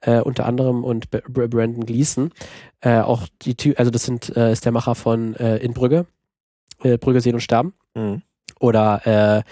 [0.01, 2.31] äh, unter anderem und B Brandon Gleason.
[2.81, 6.07] Äh, auch die, also das sind, äh, ist der Macher von äh, In Brügge,
[6.83, 7.75] äh, Brügge sehen und sterben.
[7.95, 8.23] Mhm.
[8.61, 9.43] Oder äh,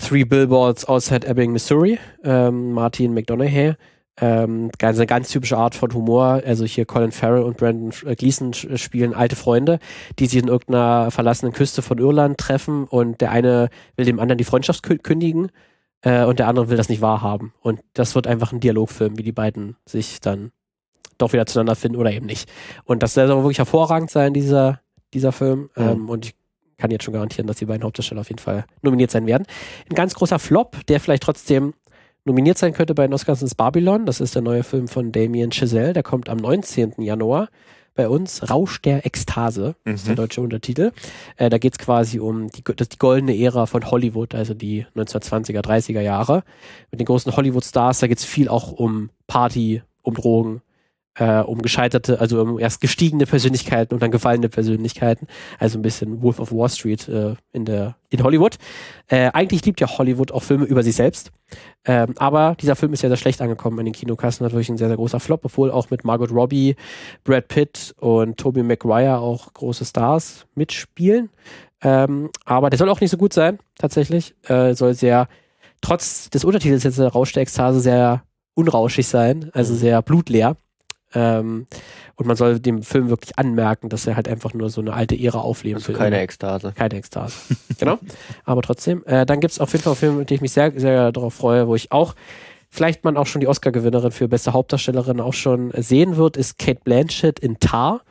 [0.00, 3.76] Three Billboards Outside Ebbing, Missouri, ähm, Martin McDonough.
[4.22, 6.42] Ähm, ganz, eine ganz typische Art von Humor.
[6.44, 9.78] Also hier Colin Farrell und Brandon Gleason spielen alte Freunde,
[10.18, 14.38] die sich in irgendeiner verlassenen Küste von Irland treffen und der eine will dem anderen
[14.38, 15.50] die Freundschaft kündigen
[16.02, 17.54] äh, und der andere will das nicht wahrhaben.
[17.60, 20.52] Und das wird einfach ein Dialogfilm, wie die beiden sich dann
[21.16, 22.50] doch wieder zueinander finden oder eben nicht.
[22.84, 24.80] Und das soll wirklich hervorragend sein, dieser,
[25.14, 25.70] dieser Film.
[25.76, 25.82] Mhm.
[25.82, 26.34] Ähm, und ich
[26.80, 29.46] kann jetzt schon garantieren, dass die beiden Hauptdarsteller auf jeden Fall nominiert sein werden.
[29.88, 31.74] Ein ganz großer Flop, der vielleicht trotzdem
[32.24, 34.06] nominiert sein könnte bei den Oscars ist Babylon.
[34.06, 35.92] Das ist der neue Film von Damien Chazelle.
[35.92, 36.94] Der kommt am 19.
[36.98, 37.48] Januar
[37.94, 38.48] bei uns.
[38.50, 39.94] Rausch der Ekstase mhm.
[39.94, 40.92] ist der deutsche Untertitel.
[41.36, 44.86] Äh, da geht es quasi um die, das, die goldene Ära von Hollywood, also die
[44.96, 46.44] 1920er, 30er Jahre.
[46.90, 48.00] Mit den großen Hollywood-Stars.
[48.00, 50.62] Da geht es viel auch um Party, um Drogen,
[51.20, 55.26] äh, um gescheiterte, also um erst gestiegene Persönlichkeiten und dann gefallene Persönlichkeiten.
[55.58, 58.56] Also ein bisschen Wolf of Wall Street äh, in der in Hollywood.
[59.06, 61.30] Äh, eigentlich liebt ja Hollywood auch Filme über sich selbst.
[61.84, 64.88] Ähm, aber dieser Film ist ja sehr schlecht angekommen in den Kinokassen, natürlich ein sehr,
[64.88, 66.74] sehr großer Flop, obwohl auch mit Margot Robbie,
[67.22, 71.28] Brad Pitt und Tobey Maguire auch große Stars mitspielen.
[71.82, 74.34] Ähm, aber der soll auch nicht so gut sein, tatsächlich.
[74.48, 75.28] Äh, soll sehr,
[75.82, 78.22] trotz des Untertitels jetzt der Rausch der Ekstase sehr
[78.54, 79.78] unrauschig sein, also mhm.
[79.78, 80.56] sehr blutleer.
[81.14, 81.66] Ähm,
[82.14, 85.18] und man soll dem Film wirklich anmerken, dass er halt einfach nur so eine alte
[85.18, 85.96] Ära aufleben also will.
[85.96, 86.72] Keine Ekstase.
[86.76, 87.34] Keine Ekstase.
[87.78, 87.98] genau.
[88.44, 89.04] Aber trotzdem.
[89.06, 91.12] Äh, dann gibt es auf jeden Fall einen Film, mit dem ich mich sehr, sehr
[91.12, 92.14] darauf freue, wo ich auch
[92.70, 96.80] vielleicht man auch schon die Oscar-Gewinnerin für beste Hauptdarstellerin auch schon sehen wird, ist Kate
[96.84, 98.02] Blanchett in Tar.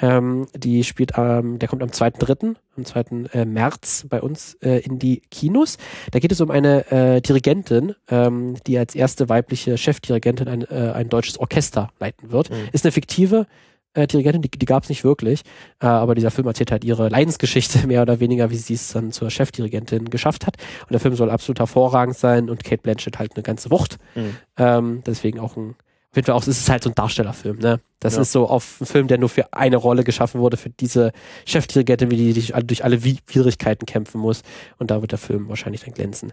[0.00, 3.04] Ähm, die spielt, ähm, der kommt am 2.3., am 2.
[3.32, 5.76] Äh, März bei uns äh, in die Kinos.
[6.12, 10.92] Da geht es um eine äh, Dirigentin, ähm, die als erste weibliche Chefdirigentin ein, äh,
[10.94, 12.50] ein deutsches Orchester leiten wird.
[12.50, 12.68] Mhm.
[12.72, 13.46] Ist eine fiktive
[13.94, 15.42] äh, Dirigentin, die, die gab es nicht wirklich,
[15.80, 19.10] äh, aber dieser Film erzählt halt ihre Leidensgeschichte mehr oder weniger, wie sie es dann
[19.10, 20.56] zur Chefdirigentin geschafft hat.
[20.82, 23.98] Und der Film soll absolut hervorragend sein und Kate Blanchett halt eine ganze Wucht.
[24.14, 24.36] Mhm.
[24.56, 25.74] Ähm, deswegen auch ein
[26.16, 27.80] jeden Fall auch, es ist halt so ein Darstellerfilm, ne?
[28.00, 28.22] Das ja.
[28.22, 31.12] ist so auf ein Film, der nur für eine Rolle geschaffen wurde, für diese
[31.44, 34.42] Chefdirigentin, wie die durch, durch alle Widrigkeiten kämpfen muss.
[34.78, 36.32] Und da wird der Film wahrscheinlich dann glänzen.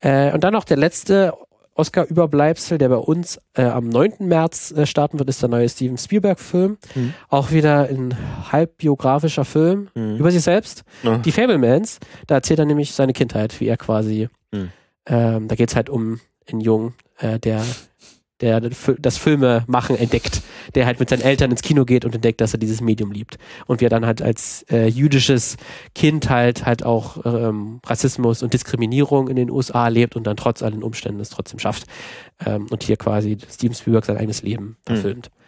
[0.00, 1.34] Äh, und dann noch der letzte
[1.74, 4.14] Oscar-Überbleibsel, der bei uns äh, am 9.
[4.20, 6.78] März äh, starten wird, ist der neue Steven Spielberg-Film.
[6.94, 7.14] Mhm.
[7.28, 8.14] Auch wieder ein
[8.52, 10.16] halbbiografischer Film mhm.
[10.16, 10.84] über sich selbst.
[11.02, 11.18] Ja.
[11.18, 14.70] Die Fablemans, da erzählt er nämlich seine Kindheit, wie er quasi, mhm.
[15.06, 17.64] ähm, da geht es halt um einen Jungen, äh, der
[18.40, 20.42] der das Filme machen entdeckt,
[20.74, 23.38] der halt mit seinen Eltern ins Kino geht und entdeckt, dass er dieses Medium liebt.
[23.66, 25.56] Und wie er dann halt als äh, jüdisches
[25.94, 30.62] Kind halt halt auch ähm, Rassismus und Diskriminierung in den USA lebt und dann trotz
[30.62, 31.84] allen Umständen es trotzdem schafft.
[32.44, 34.96] Ähm, und hier quasi Steven Spielberg sein eigenes Leben hm.
[34.96, 35.30] verfilmt.
[35.30, 35.39] Mhm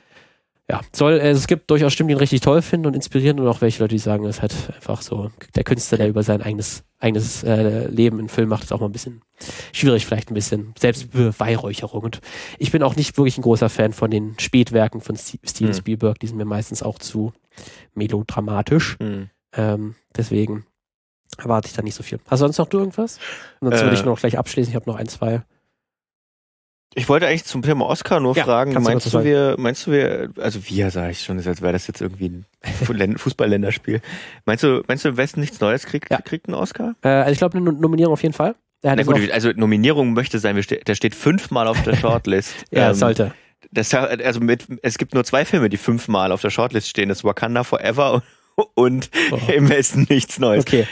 [0.70, 3.48] ja, soll, also es gibt durchaus Stimmen, die ihn richtig toll finden und inspirieren und
[3.48, 6.40] auch welche Leute, die sagen, es ist halt einfach so, der Künstler, der über sein
[6.40, 9.22] eigenes, eigenes äh, Leben in Film macht, ist auch mal ein bisschen
[9.72, 12.02] schwierig, vielleicht ein bisschen Selbstbeweihräucherung.
[12.02, 12.20] Und
[12.58, 15.74] ich bin auch nicht wirklich ein großer Fan von den Spätwerken von Steven mhm.
[15.74, 17.32] Spielberg, die sind mir meistens auch zu
[17.94, 18.96] melodramatisch.
[19.00, 19.30] Mhm.
[19.54, 20.64] Ähm, deswegen
[21.38, 22.18] erwarte ich da nicht so viel.
[22.28, 23.18] Hast du sonst noch du irgendwas?
[23.60, 24.70] Und sonst äh, würde ich noch gleich abschließen.
[24.70, 25.42] Ich habe noch ein, zwei.
[26.94, 30.30] Ich wollte eigentlich zum Thema Oscar nur ja, fragen, meinst du, wir, meinst du, wir,
[30.38, 32.46] also wir sage ich schon, als wäre das jetzt irgendwie ein
[33.18, 34.00] Fußballländerspiel.
[34.44, 36.20] Meinst du, meinst du, Westen nichts Neues kriegt, ja.
[36.20, 36.94] kriegt einen Oscar?
[37.02, 38.54] Äh, also ich glaube, eine Nominierung auf jeden Fall.
[38.82, 42.52] Na gut, also Nominierung möchte sein, der steht fünfmal auf der Shortlist.
[42.70, 43.32] ja, ähm, sollte.
[43.70, 47.08] Das, also mit, es gibt nur zwei Filme, die fünfmal auf der Shortlist stehen.
[47.08, 48.22] Das ist Wakanda Forever
[48.74, 49.38] und oh.
[49.52, 50.66] im Westen nichts Neues.
[50.66, 50.86] Okay.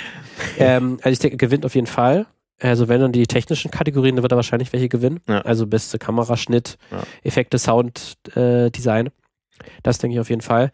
[0.59, 2.27] Ähm, also ich denke, gewinnt auf jeden Fall.
[2.61, 5.21] Also wenn dann die technischen Kategorien, dann wird er wahrscheinlich welche gewinnen.
[5.29, 5.41] Ja.
[5.41, 7.03] Also beste Kameraschnitt, ja.
[7.23, 9.11] Effekte, Sound, äh, Design.
[9.83, 10.71] Das denke ich auf jeden Fall.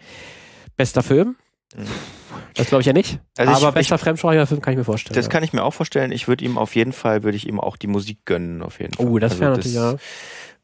[0.77, 1.37] Bester Film.
[1.77, 1.87] Mhm.
[2.55, 3.21] Das glaube ich ja nicht.
[3.37, 5.15] Also aber ich, bester fremdsprachiger Film kann ich mir vorstellen.
[5.15, 5.31] Das ja.
[5.31, 6.13] kann ich mir auch vorstellen.
[6.13, 8.95] Ich würde ihm auf jeden Fall, würde ich ihm auch die Musik gönnen, auf jeden
[8.95, 9.07] Fall.
[9.07, 9.97] Oh, das wäre also natürlich, ja.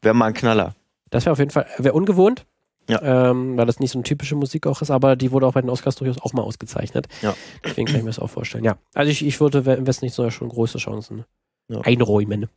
[0.01, 0.75] Wäre mal ein Knaller.
[1.09, 2.45] Das wäre auf jeden Fall, wäre ungewohnt.
[2.89, 3.29] Ja.
[3.29, 5.61] Ähm, weil das nicht so eine typische Musik auch ist, aber die wurde auch bei
[5.61, 7.07] den Oscars durchaus auch mal ausgezeichnet.
[7.21, 7.35] Ja.
[7.63, 8.63] Deswegen kann ich mir das auch vorstellen.
[8.63, 8.77] Ja.
[8.93, 11.23] Also ich, ich würde im Westen nicht so schon große Chancen
[11.69, 11.79] ja.
[11.81, 12.49] einräumen.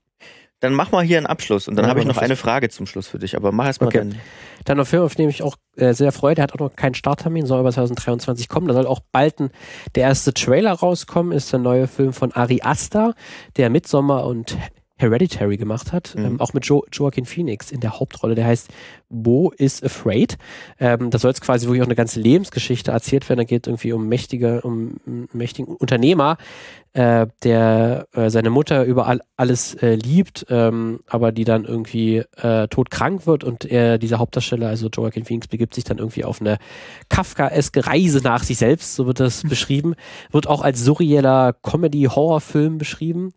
[0.61, 2.87] Dann mach mal hier einen Abschluss und dann ja, habe ich noch eine Frage zum
[2.87, 3.99] Schluss für dich, aber mach erst mal okay.
[3.99, 4.15] dann.
[4.65, 6.95] Dann noch Film, auf den ich auch äh, sehr freue, der hat auch noch keinen
[6.95, 8.67] Starttermin, soll aber 2023 kommen.
[8.67, 9.51] Da soll auch bald ein,
[9.95, 13.15] der erste Trailer rauskommen, ist der neue Film von Ari Aster,
[13.57, 14.57] der Midsommar und
[14.99, 16.25] Hereditary gemacht hat, mhm.
[16.25, 18.35] ähm, auch mit jo Joaquin Phoenix in der Hauptrolle.
[18.35, 18.69] Der heißt
[19.11, 20.39] Bo is Afraid.
[20.81, 23.39] Ähm, da soll es quasi wirklich auch eine ganze Lebensgeschichte erzählt werden.
[23.39, 24.97] Da geht irgendwie um mächtige, um
[25.33, 26.39] mächtigen Unternehmer,
[26.95, 32.25] äh, der äh, seine Mutter über all, alles äh, liebt, ähm, aber die dann irgendwie
[32.39, 36.41] äh, todkrank wird und er, dieser Hauptdarsteller, also Joaquin Phoenix, begibt sich dann irgendwie auf
[36.41, 36.57] eine
[37.11, 39.95] Kafkaeske Reise nach sich selbst, so wird das beschrieben.
[40.31, 43.35] Wird auch als surreeller Comedy-Horrorfilm beschrieben.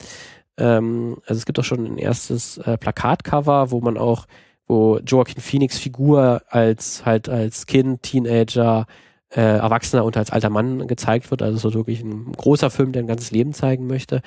[0.60, 4.26] Ähm, also es gibt auch schon ein erstes äh, Plakatcover, wo man auch,
[4.68, 8.86] wo Joaquin Phoenix Figur als halt als Kind, Teenager,
[9.30, 11.42] äh, Erwachsener und als alter Mann gezeigt wird.
[11.42, 14.22] Also so wirklich ein großer Film, der ein ganzes Leben zeigen möchte.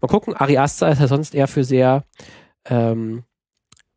[0.00, 2.04] Mal gucken, Ari Aster ist ja sonst eher für sehr,
[2.64, 3.24] ähm,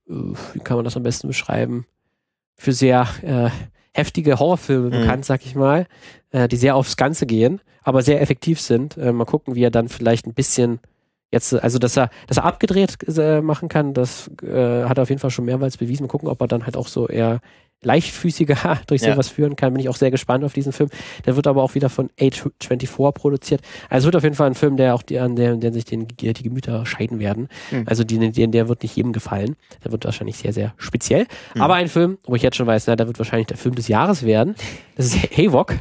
[0.06, 1.86] wie kann man das am besten beschreiben,
[2.56, 3.50] für sehr äh,
[3.94, 5.02] heftige Horrorfilme mhm.
[5.02, 5.88] bekannt, sag ich mal,
[6.32, 8.98] äh, die sehr aufs Ganze gehen, aber sehr effektiv sind.
[8.98, 10.80] Äh, mal gucken, wie er dann vielleicht ein bisschen
[11.32, 15.10] jetzt, also dass er, dass er abgedreht äh, machen kann, das äh, hat er auf
[15.10, 16.04] jeden Fall schon mehrmals bewiesen.
[16.04, 17.40] Mal gucken, ob er dann halt auch so eher
[17.84, 19.34] leichtfüßiger durch sowas ja.
[19.34, 19.74] führen kann.
[19.74, 20.90] Bin ich auch sehr gespannt auf diesen Film.
[21.26, 23.62] Der wird aber auch wieder von A24 produziert.
[23.90, 25.86] Also es wird auf jeden Fall ein Film, der auch die, an der, der sich
[25.86, 27.50] den, die Gemüter scheiden werden.
[27.72, 27.84] Mhm.
[27.86, 29.56] Also die, die, der wird nicht jedem gefallen.
[29.84, 31.26] Der wird wahrscheinlich sehr, sehr speziell.
[31.56, 31.62] Mhm.
[31.62, 33.88] Aber ein Film, wo ich jetzt schon weiß, na, der wird wahrscheinlich der Film des
[33.88, 34.56] Jahres werden.
[34.96, 35.76] Das ist Haywok.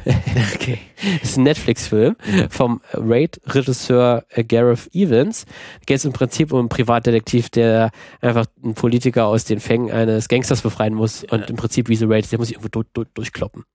[0.55, 0.79] Okay.
[1.21, 2.49] Das ist ein Netflix-Film mhm.
[2.49, 5.45] vom Raid-Regisseur äh, Gareth Evans.
[5.45, 7.91] Da geht es im Prinzip um einen Privatdetektiv, der
[8.21, 12.31] einfach einen Politiker aus den Fängen eines Gangsters befreien muss und im Prinzip The Raid,
[12.31, 13.65] der muss sich irgendwo durch, durch, durchkloppen.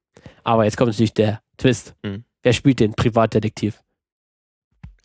[0.44, 1.94] Aber jetzt kommt natürlich der Twist.
[2.02, 2.24] Mhm.
[2.42, 3.82] Wer spielt den Privatdetektiv?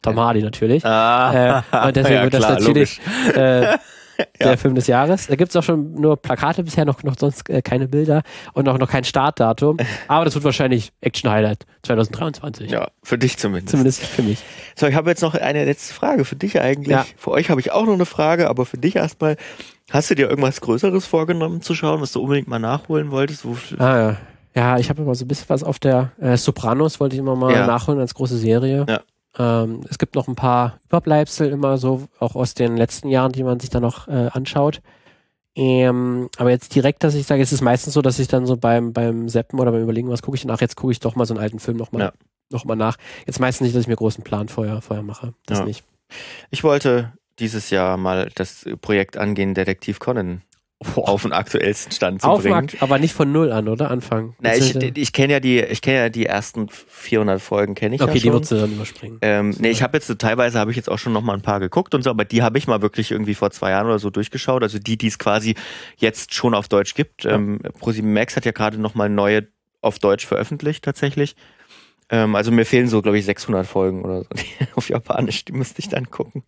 [0.01, 0.85] Tom Hardy natürlich.
[0.85, 2.99] Ah, äh, und deswegen ja, wird das klar, natürlich
[3.35, 3.77] äh,
[4.39, 4.57] der ja.
[4.57, 5.27] Film des Jahres.
[5.27, 8.67] Da gibt es auch schon nur Plakate bisher, noch, noch sonst äh, keine Bilder und
[8.67, 9.77] auch noch kein Startdatum.
[10.07, 12.71] Aber das wird wahrscheinlich Action Highlight 2023.
[12.71, 13.69] Ja, für dich zumindest.
[13.69, 14.39] Zumindest für mich.
[14.75, 16.89] So, ich habe jetzt noch eine letzte Frage für dich eigentlich.
[16.89, 17.05] Ja.
[17.17, 19.37] Für euch habe ich auch noch eine Frage, aber für dich erstmal.
[19.91, 23.45] Hast du dir irgendwas Größeres vorgenommen zu schauen, was du unbedingt mal nachholen wolltest?
[23.77, 24.17] ah, ja.
[24.53, 27.35] Ja, ich habe immer so ein bisschen was auf der äh, Sopranos, wollte ich immer
[27.35, 27.67] mal ja.
[27.67, 28.85] nachholen als große Serie.
[28.87, 29.01] Ja.
[29.37, 33.43] Ähm, es gibt noch ein paar Überbleibsel immer so, auch aus den letzten Jahren, die
[33.43, 34.81] man sich da noch äh, anschaut.
[35.55, 38.57] Ähm, aber jetzt direkt, dass ich sage, es ist meistens so, dass ich dann so
[38.57, 41.25] beim, beim Seppen oder beim Überlegen, was gucke ich nach, jetzt gucke ich doch mal
[41.25, 42.11] so einen alten Film nochmal ja.
[42.49, 42.97] noch mal nach.
[43.25, 45.33] Jetzt meistens nicht, dass ich mir großen Plan vorher, vorher mache.
[45.45, 45.65] Das ja.
[45.65, 45.83] nicht.
[46.49, 50.41] Ich wollte dieses Jahr mal das Projekt angehen, Detektiv Conan
[50.95, 52.69] auf den aktuellsten Stand zu auf bringen.
[52.79, 53.91] aber nicht von null an, oder?
[53.91, 54.35] Anfangen.
[54.39, 58.01] Na, ich, ich kenne ja die, ich kenne ja die ersten 400 Folgen, kenne ich
[58.01, 58.19] okay, ja schon.
[58.19, 59.19] Okay, die würdest du dann überspringen.
[59.21, 61.59] Ähm, nee, ich habe jetzt teilweise habe ich jetzt auch schon noch mal ein paar
[61.59, 64.09] geguckt und so, aber die habe ich mal wirklich irgendwie vor zwei Jahren oder so
[64.09, 64.63] durchgeschaut.
[64.63, 65.55] Also die, die es quasi
[65.97, 67.25] jetzt schon auf Deutsch gibt.
[67.25, 67.31] Ja.
[67.31, 69.47] Ähm, ProSieben Max hat ja gerade noch mal neue
[69.81, 71.35] auf Deutsch veröffentlicht tatsächlich.
[72.11, 74.27] Ähm, also mir fehlen so, glaube ich, 600 Folgen oder so
[74.75, 75.45] auf Japanisch.
[75.45, 76.43] Die müsste ich dann gucken.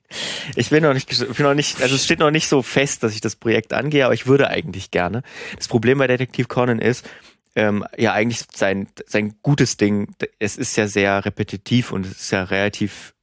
[0.55, 3.15] Ich bin noch nicht, bin noch nicht, also es steht noch nicht so fest, dass
[3.15, 5.23] ich das Projekt angehe, aber ich würde eigentlich gerne.
[5.55, 7.09] Das Problem bei Detektiv Conan ist,
[7.55, 12.31] ähm, ja eigentlich sein, sein gutes Ding, es ist ja sehr repetitiv und es ist
[12.31, 13.13] ja relativ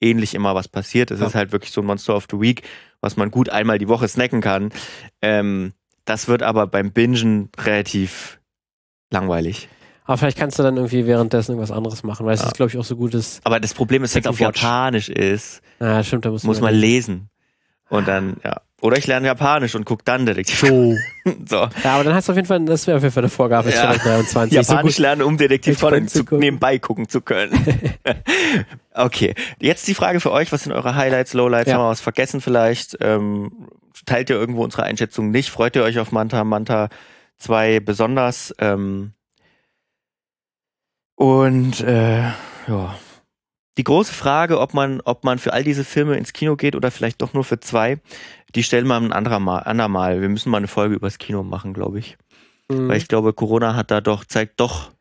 [0.00, 1.10] ähnlich immer, was passiert.
[1.10, 1.26] Es ja.
[1.26, 2.62] ist halt wirklich so ein Monster of the Week,
[3.00, 4.70] was man gut einmal die Woche snacken kann.
[5.20, 5.74] Ähm,
[6.04, 8.40] das wird aber beim Bingen relativ
[9.10, 9.68] langweilig.
[10.06, 12.46] Aber vielleicht kannst du dann irgendwie währenddessen irgendwas anderes machen, weil es ja.
[12.46, 13.40] ist, glaube ich, auch so gutes.
[13.44, 16.74] Aber das Problem ist, wenn es auf Japanisch ist, ja, stimmt, da muss, muss man
[16.74, 17.28] lesen.
[17.88, 18.60] Und dann, ja.
[18.82, 20.60] Oder ich lerne Japanisch und guck dann Detektiv.
[20.60, 20.94] So.
[21.48, 21.56] so.
[21.82, 23.70] Ja, aber dann hast du auf jeden Fall, das wäre auf jeden Fall eine Vorgabe
[23.70, 23.94] ja.
[23.94, 24.52] 2023.
[24.52, 27.52] Japanisch so lernen, um Detektiv Conan zu, nebenbei gucken zu können.
[28.94, 29.34] okay.
[29.60, 31.70] Jetzt die Frage für euch, was sind eure Highlights, Lowlights?
[31.70, 31.76] Ja.
[31.76, 32.98] Haben wir was vergessen vielleicht?
[33.00, 33.68] Ähm,
[34.04, 35.48] teilt ihr irgendwo unsere Einschätzung nicht?
[35.48, 36.44] Freut ihr euch auf Manta?
[36.44, 36.90] Manta
[37.38, 38.54] 2 besonders?
[38.58, 39.12] Ähm,
[41.16, 42.20] und äh,
[42.68, 42.98] ja.
[43.78, 46.90] Die große Frage, ob man, ob man für all diese Filme ins Kino geht oder
[46.90, 47.98] vielleicht doch nur für zwei,
[48.54, 50.22] die stellen wir ein anderer Mal, andermal.
[50.22, 52.16] Wir müssen mal eine Folge übers Kino machen, glaube ich.
[52.70, 52.88] Mhm.
[52.88, 54.92] Weil ich glaube, Corona hat da doch, zeigt doch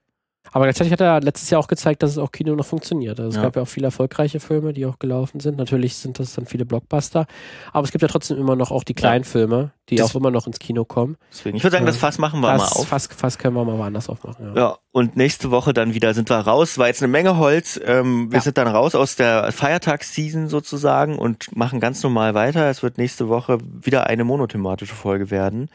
[0.56, 3.20] aber gleichzeitig hat er letztes Jahr auch gezeigt, dass es auch Kino noch funktioniert.
[3.20, 3.42] Also es ja.
[3.42, 5.58] gab ja auch viele erfolgreiche Filme, die auch gelaufen sind.
[5.58, 7.28] Natürlich sind das dann viele Blockbuster.
[7.74, 9.30] Aber es gibt ja trotzdem immer noch auch die kleinen ja.
[9.30, 11.18] Filme, die das auch immer noch ins Kino kommen.
[11.30, 12.88] Deswegen, ich würde sagen, das Fass machen wir Fass, mal auf.
[12.88, 14.56] Fass, Fass können wir mal woanders aufmachen.
[14.56, 14.62] Ja.
[14.62, 16.78] ja, und nächste Woche dann wieder sind wir raus.
[16.78, 17.78] War jetzt eine Menge Holz.
[17.84, 22.70] Ähm, wir sind dann raus aus der Feiertagsseason sozusagen und machen ganz normal weiter.
[22.70, 25.68] Es wird nächste Woche wieder eine monothematische Folge werden.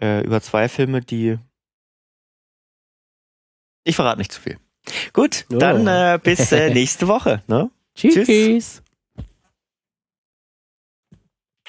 [0.00, 1.38] Äh, über zwei Filme, die
[3.88, 4.58] ich verrate nicht zu viel.
[5.12, 5.56] Gut, oh.
[5.56, 7.42] dann äh, bis äh, nächste Woche.
[7.46, 7.70] Ne?
[7.94, 8.26] Tschüss.
[8.26, 8.82] Tschüss.